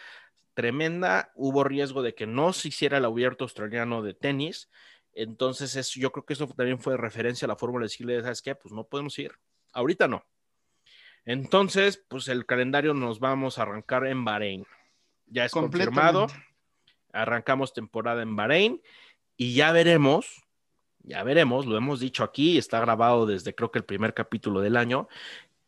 [0.56, 1.32] tremenda.
[1.36, 4.70] Hubo riesgo de que no se hiciera el abierto australiano de tenis.
[5.14, 8.56] Entonces, yo creo que eso también fue referencia a la fórmula de decirle, ¿sabes qué?
[8.56, 9.34] Pues no podemos ir.
[9.74, 10.26] Ahorita no.
[11.26, 14.66] Entonces, pues el calendario nos vamos a arrancar en Bahrein.
[15.28, 16.28] Ya es confirmado.
[17.14, 18.82] Arrancamos temporada en Bahrein
[19.38, 20.44] y ya veremos,
[21.00, 24.78] ya veremos, lo hemos dicho aquí, está grabado desde creo que el primer capítulo del
[24.78, 25.08] año,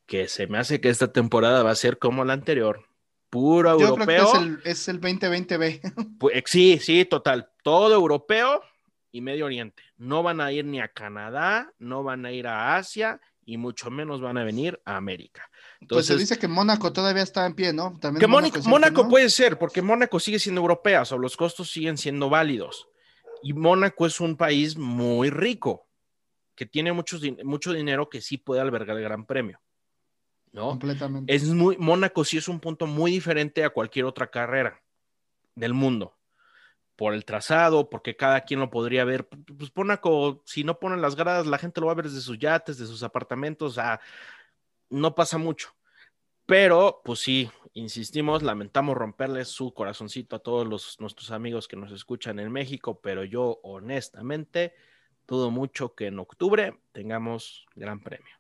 [0.06, 2.86] que se me hace que esta temporada va a ser como la anterior.
[3.30, 4.28] Puro Yo creo que europeo.
[4.28, 5.82] es el, es el 2020B.
[6.20, 7.50] Pues, sí, sí, total.
[7.64, 8.62] Todo europeo
[9.12, 9.84] y Medio Oriente.
[9.98, 13.90] No van a ir ni a Canadá, no van a ir a Asia y mucho
[13.92, 15.50] menos van a venir a América.
[15.88, 17.98] Pues se Entonces, dice que Mónaco todavía está en pie, ¿no?
[18.00, 18.28] También que
[18.68, 19.10] Mónaco, no.
[19.10, 22.88] puede ser, porque Mónaco sigue siendo europea, o sea, los costos siguen siendo válidos.
[23.44, 25.88] Y Mónaco es un país muy rico,
[26.56, 29.60] que tiene muchos din- mucho dinero que sí puede albergar el Gran Premio.
[30.52, 30.70] ¿No?
[30.70, 31.36] Completamente.
[31.36, 34.82] Es muy, Mónaco sí es un punto muy diferente a cualquier otra carrera
[35.54, 36.18] del mundo.
[36.96, 39.28] Por el trazado, porque cada quien lo podría ver.
[39.28, 42.40] Pues Mónaco, si no ponen las gradas, la gente lo va a ver desde sus
[42.40, 44.00] yates, de sus apartamentos, o sea,
[44.90, 45.70] no pasa mucho.
[46.46, 51.92] Pero, pues sí, insistimos, lamentamos romperles su corazoncito a todos los, nuestros amigos que nos
[51.92, 54.74] escuchan en México, pero yo honestamente
[55.28, 58.36] dudo mucho que en octubre tengamos gran premio.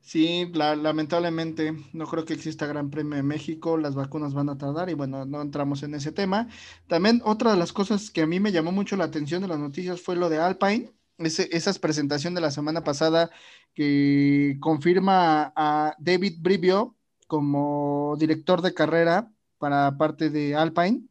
[0.00, 4.56] Sí, la- lamentablemente no creo que exista Gran Premio de México, las vacunas van a
[4.56, 6.48] tardar y bueno, no entramos en ese tema.
[6.86, 9.58] También otra de las cosas que a mí me llamó mucho la atención de las
[9.58, 13.30] noticias fue lo de Alpine, ese, esa presentación de la semana pasada
[13.74, 21.02] que confirma a David Brivio como director de carrera para parte de Alpine.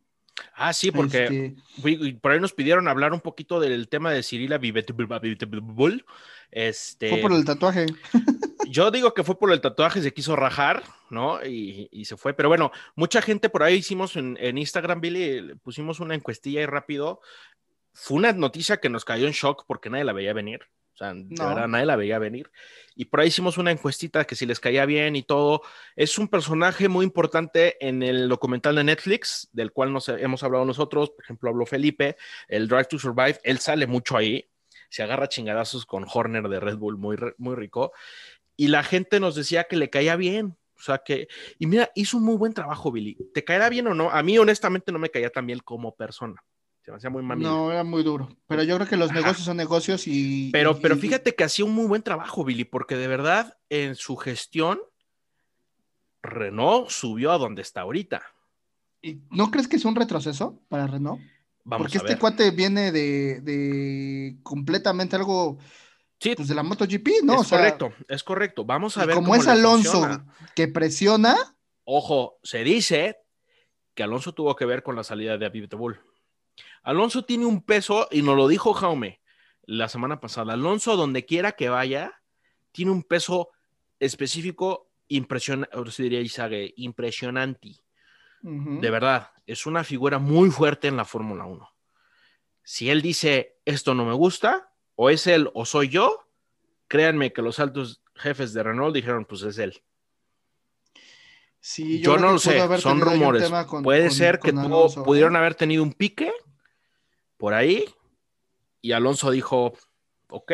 [0.53, 4.57] Ah, sí, porque Este, por ahí nos pidieron hablar un poquito del tema de Cirila
[4.57, 6.05] Vivetbull.
[6.51, 7.85] Este, fue por el tatuaje.
[8.69, 11.45] Yo digo que fue por el tatuaje, se quiso rajar, ¿no?
[11.45, 12.33] Y, y se fue.
[12.33, 16.65] Pero bueno, mucha gente por ahí hicimos en, en Instagram, Billy, pusimos una encuestilla y
[16.65, 17.21] rápido.
[17.95, 20.61] Fue una noticia que nos cayó en shock porque nadie la veía venir.
[20.93, 21.47] O sea, de No.
[21.47, 22.51] verdad, nadie la veía venir.
[22.95, 25.61] Y por ahí hicimos una encuestita que si les caía bien y todo.
[25.95, 30.63] Es un personaje muy importante en el documental de Netflix, del cual nos hemos hablado
[30.63, 31.09] nosotros.
[31.09, 32.15] Por ejemplo, habló Felipe,
[32.47, 33.39] el Drive to Survive.
[33.43, 34.47] Él sale mucho ahí.
[34.89, 37.91] Se agarra chingadazos con Horner de Red Bull, muy, muy rico.
[38.55, 40.55] Y la gente nos decía que le caía bien.
[40.77, 41.27] O sea que,
[41.59, 43.17] y mira, hizo un muy buen trabajo, Billy.
[43.33, 44.11] ¿Te caerá bien o no?
[44.11, 46.41] A mí, honestamente, no me caía tan bien como persona.
[46.85, 47.43] Se me hacía muy mami.
[47.43, 48.29] No, era muy duro.
[48.47, 49.19] Pero yo creo que los Ajá.
[49.19, 50.51] negocios son negocios y.
[50.53, 53.95] Pero, y- pero fíjate que hacía un muy buen trabajo, Billy, porque de verdad, en
[53.95, 54.79] su gestión,
[56.23, 58.21] Renault subió a donde está ahorita.
[59.01, 61.21] y- ¿No crees que es un retroceso para Renault?
[61.63, 62.19] Vamos Porque a este ver.
[62.19, 65.57] cuate viene de, de completamente algo
[66.19, 67.33] Sí, pues, de la MotoGP, ¿no?
[67.35, 68.63] es O sea, correcto, es correcto.
[68.65, 70.25] Vamos a ver como cómo es Alonso funciona.
[70.55, 71.35] que presiona,
[71.83, 73.17] Ojo, se dice
[73.93, 75.99] que Alonso tuvo que ver con la salida de Aviv Bull.
[76.85, 79.19] Alonso tiene un peso, y nos lo dijo Jaume
[79.63, 80.53] la semana pasada.
[80.53, 82.21] Alonso, donde quiera que vaya,
[82.71, 83.49] tiene un peso
[83.99, 86.21] específico impresionante, diría
[86.77, 87.71] impresionante.
[88.41, 91.67] De verdad, es una figura muy fuerte en la Fórmula 1.
[92.61, 96.27] Si él dice esto no me gusta, o es él o soy yo,
[96.87, 99.81] créanme que los altos jefes de Renault dijeron, pues es él.
[101.59, 103.49] sí, Yo, creo no lo sé, son rumores.
[103.67, 105.03] con- Puede con- ser que tuvo- ¿eh?
[105.03, 106.31] pudieron haber tenido un pique
[107.37, 107.85] por ahí
[108.81, 109.73] y Alonso dijo,
[110.29, 110.51] ok,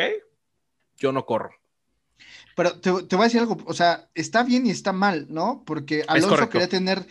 [0.98, 1.52] yo no corro.
[2.56, 5.64] Pero te, te voy a decir algo, o sea, está bien y está mal, ¿no?
[5.66, 7.06] Porque Alonso quería tener.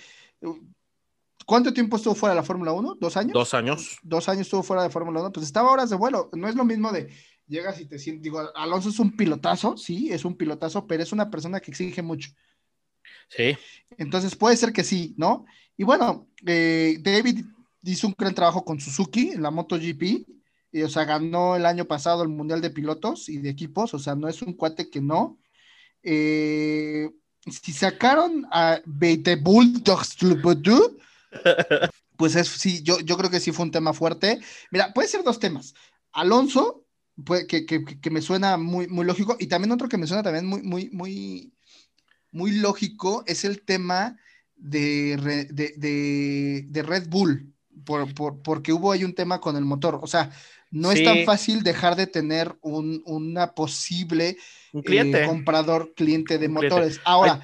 [1.45, 2.97] ¿Cuánto tiempo estuvo fuera de la Fórmula 1?
[3.01, 3.33] ¿Dos años?
[3.33, 3.99] Dos años.
[4.03, 6.31] Dos años estuvo fuera de Fórmula 1, pues estaba horas de vuelo.
[6.33, 7.13] No es lo mismo de
[7.47, 8.23] llegas y te sientes.
[8.23, 12.03] Digo, Alonso es un pilotazo, sí, es un pilotazo, pero es una persona que exige
[12.03, 12.31] mucho.
[13.29, 13.57] Sí,
[13.99, 15.45] Entonces puede ser que sí, ¿no?
[15.77, 17.45] Y bueno, eh, David
[17.83, 20.27] hizo un gran trabajo con Suzuki en la MotoGP.
[20.73, 23.95] Y, o sea, ganó el año pasado el Mundial de Pilotos y de Equipos.
[23.95, 25.39] O sea, no es un cuate que no.
[26.03, 27.11] Eh,
[27.51, 30.17] si sacaron a Beite Bulldogs,
[32.17, 34.41] pues es, sí, yo, yo creo que sí fue un tema fuerte.
[34.71, 35.75] Mira, puede ser dos temas.
[36.13, 36.85] Alonso,
[37.49, 40.63] que, que- me suena muy, muy lógico, y también otro que me suena también muy,
[40.63, 41.53] muy, muy,
[42.33, 44.19] muy lógico es el tema
[44.57, 45.17] de,
[45.51, 47.55] de- de Red Bull,
[47.91, 49.99] por, por- porque hubo ahí un tema con el motor.
[50.03, 50.31] O sea,
[50.71, 50.99] no Sí.
[50.99, 54.37] es tan fácil dejar de tener un, una posible
[54.73, 56.75] un eh, comprador cliente de Un cliente.
[56.77, 57.01] motores.
[57.05, 57.41] Ahora,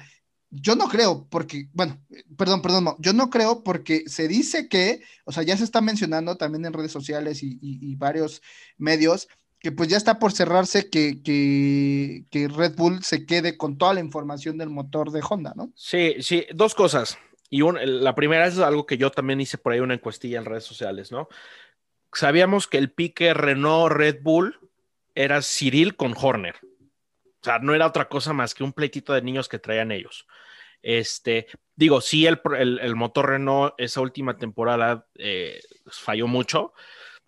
[0.49, 1.99] yo no creo, porque, bueno,
[2.37, 5.81] perdón, perdón, no, yo no creo porque se dice que, o sea, ya se está
[5.81, 8.41] mencionando también en redes sociales y, y- y varios
[8.77, 9.27] medios,
[9.59, 13.93] que pues ya está por cerrarse que, que, que Red Bull se quede con toda
[13.95, 15.71] la información del motor de Honda, ¿no?
[15.75, 17.17] Sí, sí, dos cosas.
[17.49, 20.65] Y la primera es algo que yo también hice por ahí una encuestilla en redes
[20.65, 21.29] sociales, ¿no?
[22.13, 24.59] Sabíamos que el pique Renault-Red Bull
[25.15, 26.55] era Cyril con Horner.
[26.63, 30.27] O sea, no era otra cosa más que un pleitito de niños que traían ellos.
[30.81, 36.73] Este, digo, sí, el, el- motor Renault esa última temporada eh, falló mucho,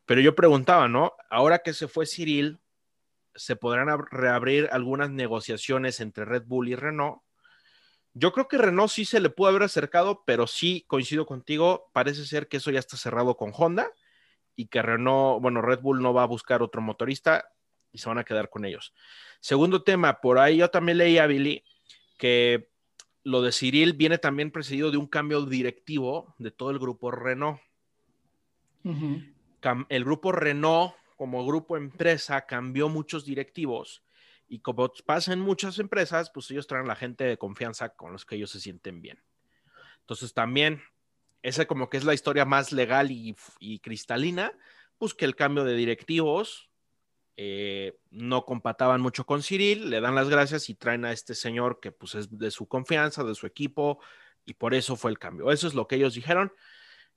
[0.06, 1.14] pero yo preguntaba, ¿no?
[1.30, 2.60] Ahora que se fue Cyril,
[3.36, 7.22] ¿se podrán ab- reabrir algunas negociaciones entre Red Bull y Renault?
[8.14, 12.26] Yo creo que Renault sí se le pudo haber acercado, pero sí coincido contigo, parece
[12.26, 13.92] ser que eso ya está cerrado con Honda
[14.56, 17.52] y que Renault, bueno, Red Bull no va a buscar otro motorista
[17.92, 18.94] y se van a quedar con ellos.
[19.40, 21.64] Segundo tema, por ahí yo también leí a Billy
[22.18, 22.70] que
[23.24, 27.60] lo de Cyril viene también precedido de un cambio directivo de todo el grupo Renault.
[29.90, 34.04] El grupo Renault, como grupo empresa, cambió muchos directivos
[34.50, 38.26] y como pasa en muchas empresas, pues ellos traen la gente de confianza con los
[38.26, 39.24] que ellos se sienten bien.
[40.02, 40.82] Entonces también,
[41.44, 43.36] esa como que es la historia más legal y,
[43.80, 44.52] cristalina,
[44.98, 46.70] pues que el cambio de directivos
[47.38, 51.80] eh, no compataban mucho con Cyril, le dan las gracias y traen a este señor
[51.80, 54.02] que pues es de su confianza, de su equipo,
[54.46, 55.52] y por eso fue el cambio.
[55.52, 56.52] Eso es lo que ellos dijeron.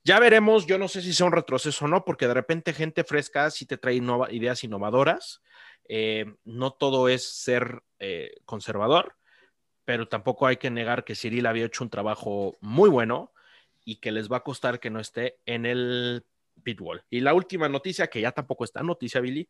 [0.05, 3.03] Ya veremos, yo no sé si sea un retroceso o no, porque de repente gente
[3.03, 5.41] fresca sí te trae innova- ideas innovadoras.
[5.85, 9.15] Eh, no todo es ser eh, conservador,
[9.85, 13.31] pero tampoco hay que negar que Cyril había hecho un trabajo muy bueno
[13.83, 16.25] y que les va a costar que no esté en el
[16.63, 17.03] pitwall.
[17.09, 19.47] Y la última noticia, que ya tampoco está noticia, Billy,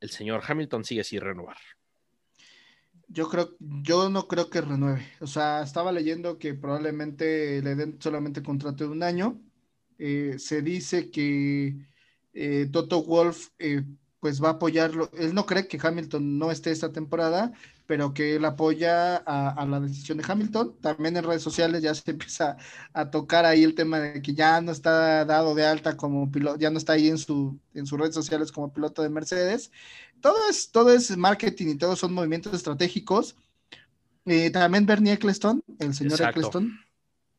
[0.00, 1.56] el señor Hamilton sigue sin renovar.
[3.08, 5.08] Yo creo, yo no creo que renueve.
[5.20, 9.40] O sea, estaba leyendo que probablemente le den solamente contrato de un año.
[9.98, 11.74] Eh, se dice que
[12.70, 13.82] Toto Wolf eh,
[14.20, 15.10] pues va a apoyarlo.
[15.16, 17.52] Él no cree que Hamilton no esté esta temporada,
[17.86, 20.76] pero que él apoya a, a la decisión de Hamilton.
[20.80, 22.56] También en redes sociales ya se empieza
[22.92, 26.58] a tocar ahí el tema de que ya no está dado de alta como piloto,
[26.58, 29.70] ya no está ahí en, su, en sus redes sociales como piloto de Mercedes.
[30.20, 33.36] Todo es, todo es marketing y todos son movimientos estratégicos.
[34.26, 36.40] Eh, también Bernie Eccleston, el señor Exacto.
[36.40, 36.78] Eccleston,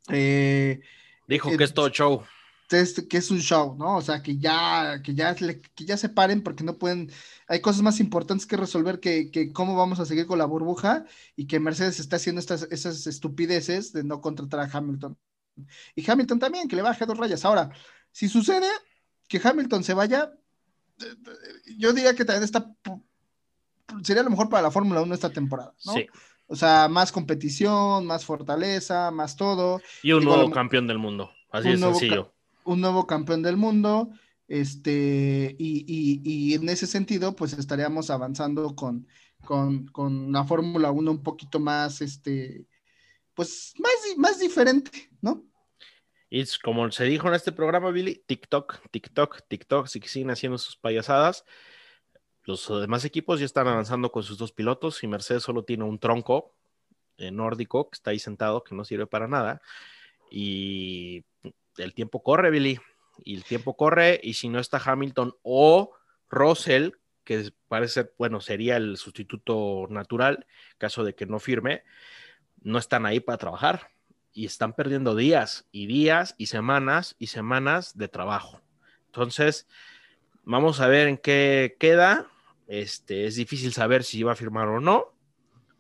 [0.10, 0.82] eh,
[1.28, 2.24] Dijo Eh, que es todo show.
[2.70, 3.98] Es, que es un show, ¿no?
[3.98, 7.12] O sea, que ya, que ya, que ya se paren porque no pueden,
[7.48, 11.06] hay cosas más importantes que resolver que, que cómo vamos a seguir con la burbuja
[11.36, 15.18] y que Mercedes está haciendo estas, esas estupideces de no contratar a Hamilton.
[15.96, 17.44] Y Hamilton también, que le baje dos rayas.
[17.44, 17.70] Ahora,
[18.12, 18.68] si sucede
[19.28, 20.32] que Hamilton se vaya,
[21.78, 22.72] yo diría que también está,
[24.04, 25.94] sería lo mejor para la Fórmula 1 esta temporada, ¿no?
[25.94, 26.08] Sí.
[26.48, 29.82] O sea, más competición, más fortaleza, más todo.
[30.02, 32.34] Y un nuevo campeón del mundo, así de sencillo.
[32.70, 34.12] Un nuevo campeón del mundo,
[34.48, 39.08] este, y, en ese sentido, pues estaríamos avanzando con,
[39.44, 42.68] con, con la Fórmula 1 un poquito más, este,
[43.34, 45.44] pues más, más diferente, ¿no?
[46.30, 50.78] Y como se dijo en este programa, Billy, TikTok, TikTok, TikTok, si siguen haciendo sus
[50.78, 51.46] payasadas.
[52.44, 55.98] Los demás equipos ya están avanzando con sus dos pilotos y Mercedes solo tiene un
[55.98, 56.56] tronco
[57.18, 59.60] eh, nórdico que está ahí sentado, que no sirve para nada.
[60.30, 61.26] Y
[61.78, 62.80] el tiempo corre, Billy.
[63.24, 65.92] Y el tiempo corre y si no está Hamilton o
[66.30, 66.92] Russell,
[67.24, 70.46] que parece bueno, sería el sustituto natural,
[70.78, 71.84] caso de que no firme,
[72.62, 73.92] no están ahí para trabajar
[74.34, 78.62] y están perdiendo días y días y semanas y semanas de trabajo.
[79.08, 79.68] Entonces,
[80.44, 82.28] vamos a ver en qué queda.
[82.68, 85.14] Este, es difícil saber si va a firmar o no,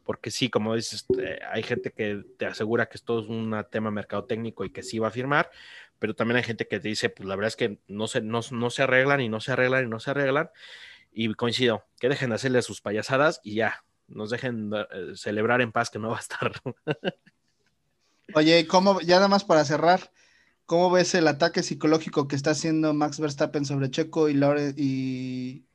[0.09, 3.91] porque sí, como dices, eh, hay gente que te asegura que esto es un tema
[3.91, 5.51] mercadotécnico y que sí va a firmar,
[5.99, 8.39] pero también hay gente que te dice, pues la verdad es que no se, no,
[8.49, 10.49] no se arreglan y no se arreglan y no se arreglan.
[11.11, 15.71] Y coincido, que dejen de hacerle sus payasadas y ya, nos dejen eh, celebrar en
[15.71, 16.53] paz que no va a estar.
[18.33, 20.11] Oye, ¿cómo, ya nada más para cerrar,
[20.65, 25.67] ¿cómo ves el ataque psicológico que está haciendo Max Verstappen sobre Checo y,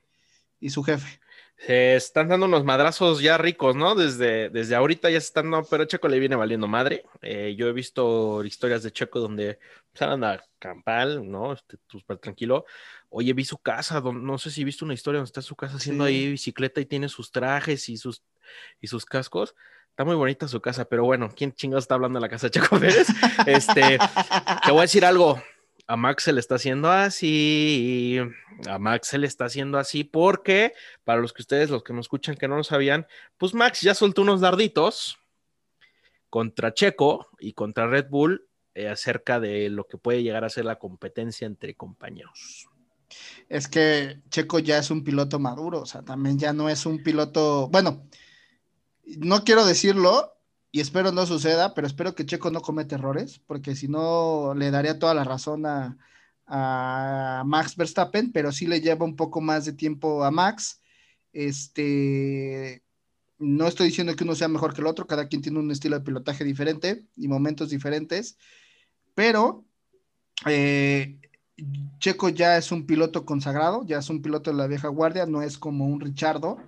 [0.58, 1.20] y su jefe?
[1.56, 3.94] Se están dando unos madrazos ya ricos, ¿no?
[3.94, 7.04] Desde, desde ahorita ya se están, no, pero Checo le viene valiendo madre.
[7.22, 9.58] Eh, yo he visto historias de Checo donde
[9.92, 11.52] pues, a campal, ¿no?
[11.52, 12.66] Este, súper tranquilo.
[13.08, 16.04] Oye, vi su casa, no sé si viste una historia donde está su casa haciendo
[16.04, 18.22] ahí bicicleta y tiene sus trajes y sus,
[18.80, 19.54] y sus cascos.
[19.90, 22.50] Está muy bonita su casa, pero bueno, ¿quién chingados está hablando de la casa de
[22.50, 23.06] Checo Pérez?
[23.46, 23.98] Este,
[24.64, 25.40] te voy a decir algo.
[25.86, 28.18] A Max se le está haciendo así.
[28.68, 30.72] A Max se le está haciendo así porque,
[31.04, 33.06] para los que ustedes, los que nos escuchan que no lo sabían,
[33.36, 35.18] pues Max ya soltó unos darditos
[36.30, 40.64] contra Checo y contra Red Bull eh, acerca de lo que puede llegar a ser
[40.64, 42.66] la competencia entre compañeros.
[43.48, 47.02] Es que Checo ya es un piloto maduro, o sea, también ya no es un
[47.02, 48.08] piloto, bueno,
[49.18, 50.33] no quiero decirlo
[50.74, 54.72] y espero no suceda, pero espero que Checo no cometa errores, porque si no le
[54.72, 55.96] daría toda la razón a,
[57.46, 60.82] Max Verstappen, pero sí le lleva un poco más de tiempo a Max.
[61.32, 62.82] Este,
[63.38, 65.96] no estoy diciendo que uno sea mejor que el otro, cada quien tiene un estilo
[65.96, 68.36] de pilotaje diferente y momentos diferentes,
[69.14, 69.64] pero
[70.44, 71.20] eh,
[72.00, 75.40] Checo ya es un piloto consagrado, ya es un piloto de la vieja guardia, no
[75.40, 76.58] es como un Richardo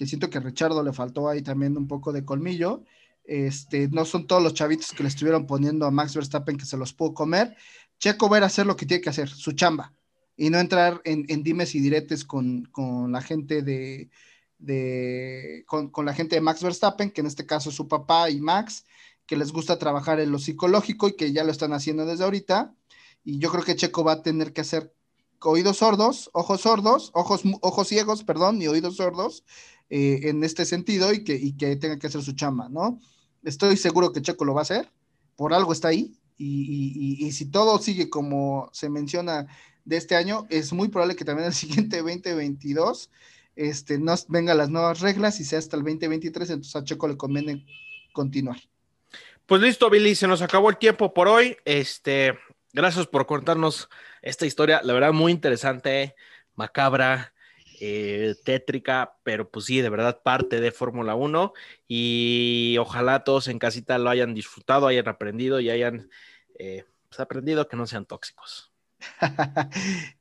[0.00, 2.84] que siento que a Richardo le faltó ahí también un poco de colmillo.
[3.24, 6.76] Este, no son todos los chavitos que le estuvieron poniendo a Max Verstappen que se
[6.76, 7.56] los pudo comer.
[7.98, 9.92] Checo va a hacer lo que tiene que hacer, su chamba,
[10.36, 12.70] y no entrar en, dimes y diretes con,
[13.12, 14.10] la gente de,
[15.66, 18.40] con, con, la gente de Max Verstappen, que en este caso es su papá y
[18.40, 18.86] Max,
[19.26, 22.74] que les gusta trabajar en lo psicológico y que ya lo están haciendo desde ahorita.
[23.22, 24.94] Y yo creo que Checo va a tener que hacer
[25.42, 29.44] oídos sordos, ojos sordos, ojos, ojos ciegos, perdón, y oídos sordos,
[29.90, 33.00] eh, en este sentido y que, y que tenga que hacer su chamba, ¿no?
[33.42, 34.88] Estoy seguro que Checo lo va a hacer,
[35.36, 39.46] por algo está ahí, y, y, si todo sigue como se menciona
[39.84, 43.10] de este año, es muy probable que también el siguiente 2022
[43.56, 47.16] este, nos vengan las nuevas reglas y sea hasta el 2023, entonces a Checo le
[47.16, 47.66] conviene
[48.12, 48.56] continuar.
[49.44, 51.56] Pues listo, Billy, se nos acabó el tiempo por hoy.
[51.64, 52.38] Este,
[52.72, 53.90] gracias por contarnos
[54.22, 56.14] esta historia, la verdad muy interesante,
[56.54, 57.34] macabra,
[57.80, 61.54] eh, tétrica, pero pues sí, de verdad parte de Fórmula 1
[61.88, 66.10] y ojalá todos en casita lo hayan disfrutado, hayan aprendido y hayan
[66.58, 68.69] eh, pues, aprendido que no sean tóxicos.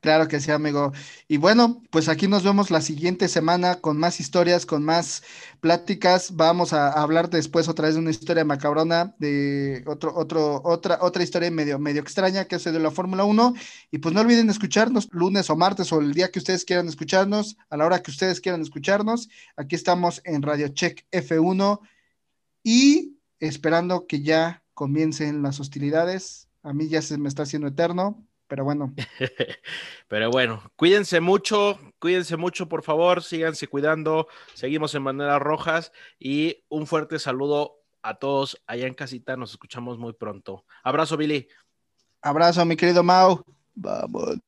[0.01, 0.91] claro que sí, amigo.
[1.27, 5.23] Y bueno, pues aquí nos vemos la siguiente semana con más historias, con más
[5.59, 6.35] pláticas.
[6.35, 11.23] Vamos a, hablar después otra vez de una historia macabrona, de otro, otro, otra, otra
[11.23, 13.53] historia medio, medio extraña que es de la Fórmula 1.
[13.91, 17.57] Y pues no olviden escucharnos lunes o martes o el día que ustedes quieran escucharnos,
[17.69, 19.29] a la hora que ustedes quieran escucharnos.
[19.55, 21.79] Aquí estamos en Radio Check F1
[22.63, 26.47] y esperando que ya comiencen las hostilidades.
[26.63, 28.93] A mí ya se me está haciendo eterno, pero bueno.
[30.09, 36.65] pero bueno, cuídense mucho, cuídense mucho, por favor, síganse cuidando, seguimos en Maneras Rojas y
[36.67, 40.65] un fuerte saludo a todos allá en casita, nos escuchamos muy pronto.
[40.83, 41.47] Abrazo, Billy.
[42.21, 43.45] Abrazo, mi querido Mau.
[43.75, 44.41] Vámonos.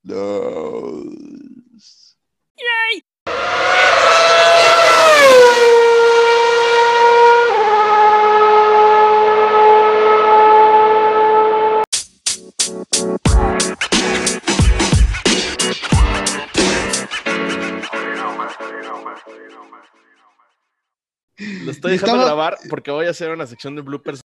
[21.63, 24.21] Lo estoy dejando grabar porque voy a hacer una sección de bloopers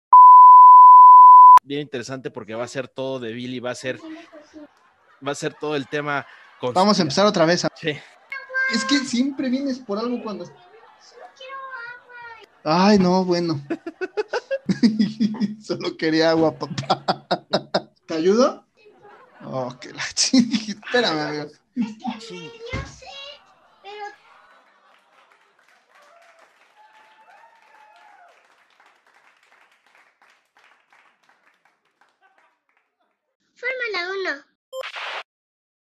[1.65, 3.99] bien interesante porque va a ser todo de Billy, va a ser
[5.27, 6.27] va a ser todo el tema
[6.61, 7.67] con Vamos a empezar otra vez.
[7.81, 7.97] Sí.
[8.73, 10.45] Es que siempre vienes por algo cuando.
[12.65, 13.61] Ay, no, bueno.
[15.63, 17.27] Solo quería agua, papá.
[18.07, 18.65] ¿Te ayudo?
[19.45, 21.51] Oh, que la ching- Espérame, amigo.
[33.85, 34.54] Fórmula 1.